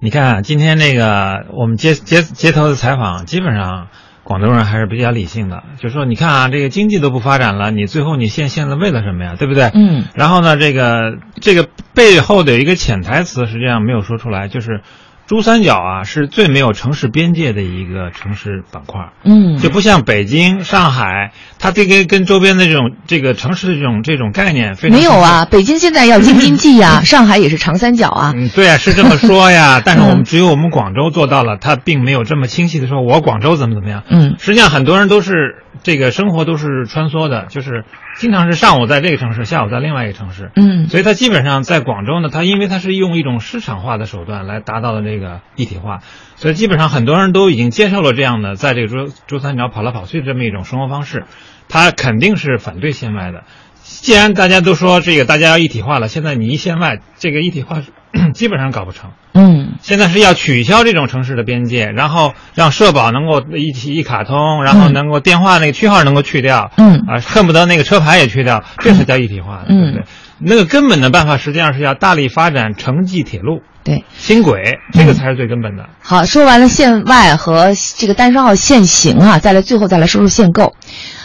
[0.00, 3.86] 你看今天那个我们街街街头的采访，基本上
[4.22, 9.34] 广州人还是比较理性的，就说你看啊，这个经济都不发展了，你最后你限限了为了什么呀？
[9.38, 9.70] 对不对？
[9.72, 10.04] 嗯。
[10.14, 14.82] 然后呢，这个这个背后的有一个潜台词，实际上没有说出来，就是。
[15.26, 19.12] 珠三角啊，是最没有城市边界的一个城市板块。
[19.24, 21.32] 嗯，就不像北京、上海，
[21.64, 25.48] 它这个跟周边的这种这个城市的这种这种概念非常没有啊。
[25.50, 28.34] 北京现在要京津冀呀， 上海也是长三角啊。
[28.36, 29.80] 嗯，对啊，是这么说呀。
[29.82, 34.02] 但是我们只有我们广州做到了，它并没有这么清晰的说，我广州怎么怎么样。
[34.10, 37.86] 嗯，实际上很多人都是这个生活都是穿梭的，就是
[38.18, 40.50] 经常是上午在这个城市，下午在另外一个城市。
[40.56, 45.14] 嗯，所以它基本上在广州呢，它因为它是用一种市场化的手段来达到了这。
[45.14, 46.00] 这个一体化，
[46.34, 51.22] 所以基本上很多人都已经接受了这样的，在这个珠珠三角跑来跑去的这么一种生活方式，
[51.68, 53.44] 他肯定是反对限外的。
[53.84, 57.82] 既然大家都说这个大家要一体化了，现在你一限外，这个一体化
[58.32, 59.10] 基本上搞不成。
[59.34, 70.04] 嗯，现在是要取消这种城市的边界，然后让社保能够一起一卡通，然后能够电话那个区号能够去掉，嗯啊，恨不得那个车牌也去掉，这是叫一体化，对不对？
[70.38, 73.62] 那个根本的办法实际上是要大力发展城际铁路。
[73.84, 75.86] 对，轻轨这个才是最根本的。
[76.00, 80.74] 好，说完了限外和这个单双号限行啊，再来最后再来说说限购。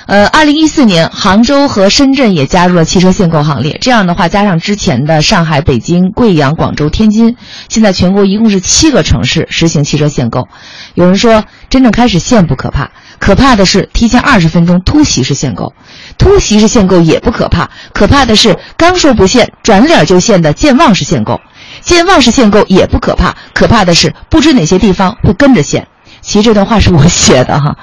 [0.09, 3.77] 呃，二零一四年，杭州和深圳也加入了汽车限购行列。
[3.79, 7.35] 这样的话，加上之前的上海、北京、贵阳、广州、天津，
[7.67, 10.47] 现在全国一共是七个城市实行汽车限购。
[10.95, 12.89] 有人说，真正开始限不可怕，
[13.19, 15.73] 可怕的是提前二十分钟突袭式限购。
[16.17, 21.39] 突袭式限购也不可怕，可怕的是刚说不限，转脸就限的健忘式限购。
[21.81, 25.87] 健忘式限购也不可怕，可怕的是不知哪些地方会跟着限。
[26.21, 27.75] 其实这段话是我写的哈，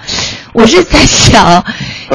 [0.52, 1.64] 我是在想，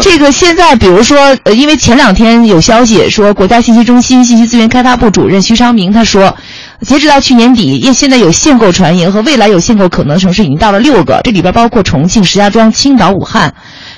[0.02, 6.36] 这个现在比如说，呃，因为前两天有消息说，国家信息中心信息资源开发部主任徐昌明他说，
[6.82, 13.54] 截止到去年底，现现在有限购传言和未来有限购可能的城市已经到了六个，这里边包括重庆、石家庄、青岛、武汉。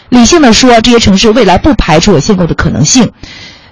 [0.10, 3.12] 理性的说，这些城市未来不排除有限购的可能性。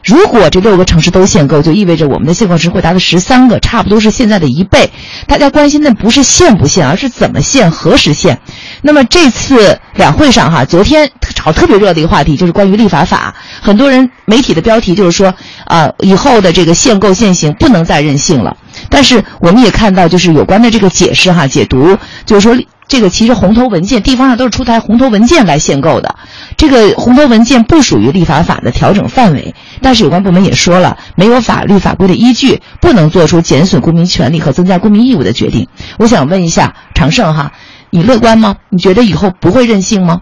[0.04, 4.90] 如果这六个城市都限购，就意味着我们的限购值会达到十三个，差不多是现在的一倍。
[5.28, 8.40] 大家关心的不是限不限，而是怎么限、何时限。
[8.82, 15.34] 那么这次两会上哈，昨天炒特别热的一个话题就是关于立法法，很多人媒体的标题就是说
[15.66, 18.58] 啊，以后的这个限购限行不能再任性了。
[18.90, 22.60] 但是我们也看到，就是有关的这个解释哈、解读，就是说。
[22.92, 26.14] 这个其实红头文件，地方上都是出台红头文件来限购的。
[26.58, 35.70] 这个红头文件不属于立法法的调整范围，但是有关部门也说了，没有法律法规的依据，不能做出减损公民权利和增加公民义务的决定。
[36.00, 37.54] 我想问一下常胜哈，
[37.92, 38.58] 你乐观吗？
[38.68, 40.20] 你觉得以后不会任性吗？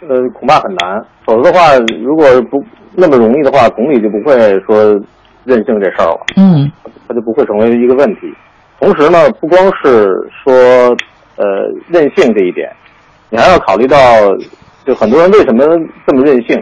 [0.00, 1.04] 呃，恐怕很难。
[1.26, 2.64] 否则的话，如果不
[2.96, 4.98] 那么容易的话，总理就不会说
[5.44, 6.20] 任性这事儿了。
[6.36, 6.72] 嗯，
[7.06, 8.20] 他就不会成为一个问题。
[8.80, 10.08] 同时呢，不光是
[10.42, 10.96] 说呃
[12.00, 12.70] 任性这一点，
[13.28, 13.98] 你还要考虑到，
[14.86, 15.64] 就很多人为什么
[16.06, 16.56] 这么任性？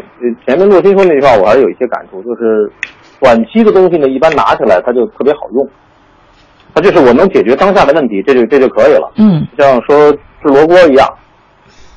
[0.44, 2.70] 前面洛鑫说那句话，我还是有一些感触，就是
[3.20, 5.68] 短期的东西呢，一般拿起来它就特别好用，
[6.74, 9.12] 它就是我能解决当下的问题，这就这就可以了。
[9.16, 11.08] 嗯，像说治罗锅一样，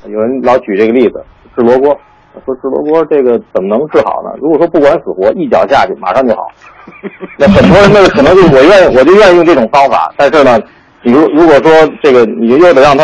[0.07, 1.23] 有人老举这个例子，
[1.55, 1.97] 治罗锅。
[2.45, 4.31] 说治罗锅这个怎么能治好呢？
[4.41, 6.47] 如果说不管死活，一脚下去马上就好。
[7.37, 10.13] 那很多人呢，可能就我愿意，我就愿意用这种方法。
[10.15, 10.65] 但是呢，比
[11.03, 11.71] 如如果说
[12.03, 13.03] 这个你又得让他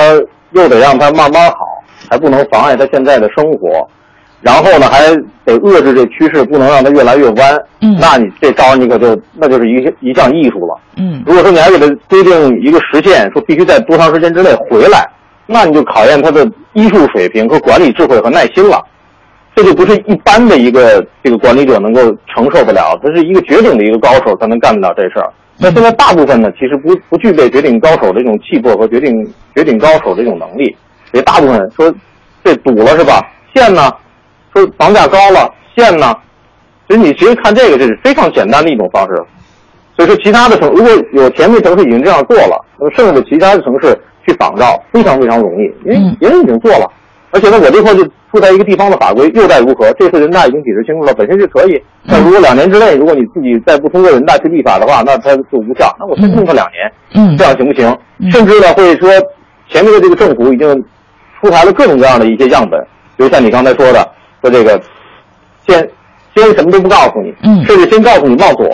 [0.52, 1.58] 又得让他慢慢好，
[2.10, 3.88] 还不能妨碍他现在的生活，
[4.42, 5.08] 然后呢还
[5.44, 7.60] 得遏制这趋势，不能让他越来越弯。
[7.82, 10.80] 嗯，那你这招你可就那就是一一项艺术了。
[10.98, 15.10] 嗯，如果说你还给他规定一个时限，说必须在多长时间之内回来，
[15.46, 18.84] 那你就考验他的医术水平和管理智慧和耐心了。
[19.56, 25.34] 这就不是一般的一个这个管理者能够承受得了，这是一个绝顶的一个高手才能干得了这事儿。
[25.60, 30.76] 那现在大部分呢，其实不不具备绝顶高手的这种气魄和绝顶绝顶高手的这种能力。
[31.12, 31.94] 所以大部分说
[32.44, 33.22] 这堵了是吧？
[33.56, 33.92] 限呢？
[34.54, 36.16] 说房价高了，限呢？
[36.88, 39.16] 所以你其实看这个，这是非常简单的一种方式。
[39.96, 46.88] 所以说，其他的城如果有前面城市已经这样做了，那么剩下的其他的城市去仿照非常非常容易，因为别人已经做了。
[47.32, 49.92] 而且呢，我这块就出台一个地方的法规，又待如何？
[50.00, 51.82] 这次人大已经解释清楚了，本身是可以。
[52.08, 55.94] 但如果两年之内，如果你自己再不通过人大去立法的话，那它就无效。
[56.00, 57.98] 那我先弄它两年，嗯，这样行不行？
[58.32, 59.10] 甚至呢，会说
[59.70, 60.84] 前面的这个政府已经
[61.42, 62.80] 出台了各种各样的一些样本，
[63.18, 64.10] 比如像你刚才说的，
[64.42, 64.80] 说这个
[65.68, 65.90] 先
[66.34, 68.66] 先什么都不告诉你，嗯，甚至先告诉你往左，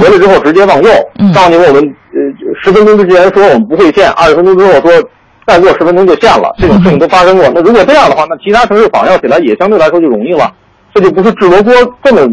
[0.00, 1.82] 回来之后直接往右，嗯，告诉你我们
[2.14, 2.18] 呃
[2.64, 5.08] 十分钟之前说我们不会限，二十分钟之后说。
[5.48, 7.50] 再过十分钟就限了，这种事情 都发生过。
[7.54, 10.52] 那如果这样的话，那其他城市仿效起来也相对来说就容易了，
[10.94, 11.72] 这就不是智罗锅
[12.04, 12.28] 这么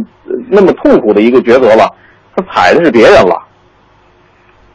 [0.50, 1.90] 那么痛苦的一个抉择了，
[2.36, 3.42] 他踩的是别人了。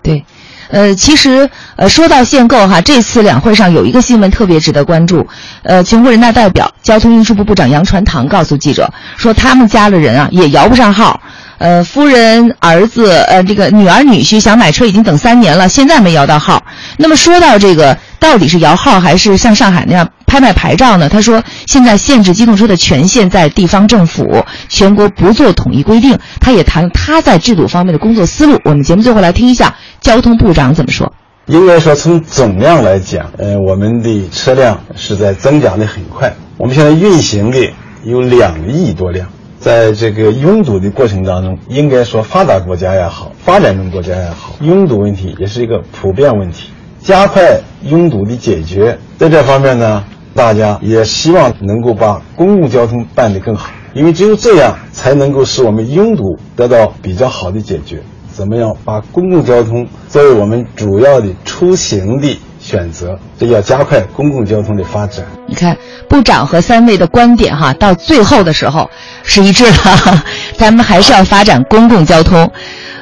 [0.02, 0.24] 对，
[0.70, 5.26] 呃，其实呃，说到限购哈，这次两会上有一个新闻特别值得关注。
[5.62, 11.20] 呃，全国人大代表、交通运输部部长杨传堂告诉记者说，他们家的人啊也摇不上号。
[11.60, 16.64] 呃，夫人、儿子、呃，这个女儿、女婿想买车已经等三年了，现在没摇到号。
[16.96, 21.10] 那么说到这个，到底是摇号还是像上海那样拍卖牌照呢？
[21.10, 26.18] 他说，现在限制机动车的权限在地方政府，全国不做统一规定。
[26.40, 28.58] 他也谈他在制度方面的工作思路。
[28.64, 31.12] 我们节目最后来听一下交通部长怎么说。
[31.44, 36.32] 应该说，从总量来讲，呃，我们的车辆是在增长的很快。
[36.56, 37.58] 我们现在运行的
[38.02, 39.28] 有两亿多辆。
[39.60, 46.70] 在这个拥堵的过程当中，应该说发达国家也好，发展中国家也好，拥堵问题也是一个普遍问题。
[46.98, 50.02] 加快拥堵的解决，在这方面呢，
[50.34, 58.02] 大家也希望能够把公共交通办得更好，因为只有这样才能够使我们拥堵得到比较好的解决。
[58.32, 62.40] 怎么样把公共交通作为我们主要的出行的？
[62.70, 65.24] 选择，这要加快公共交通的发展。
[65.48, 65.76] 你看，
[66.08, 68.88] 部长和三位的观点哈，到最后的时候
[69.24, 69.78] 是一致的，
[70.56, 72.48] 咱们还是要发展公共交通。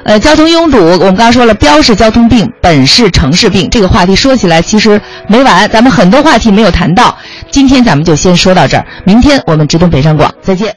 [0.04, 3.68] 呃，交通拥堵，我们刚刚说了，标是交通病，本是城市病。
[3.68, 7.14] 这个话题说起来其实没完，咱们很多话题没有谈到。
[7.50, 10.74] 今天咱们就先说到这儿，明天我们直通北上广，再见。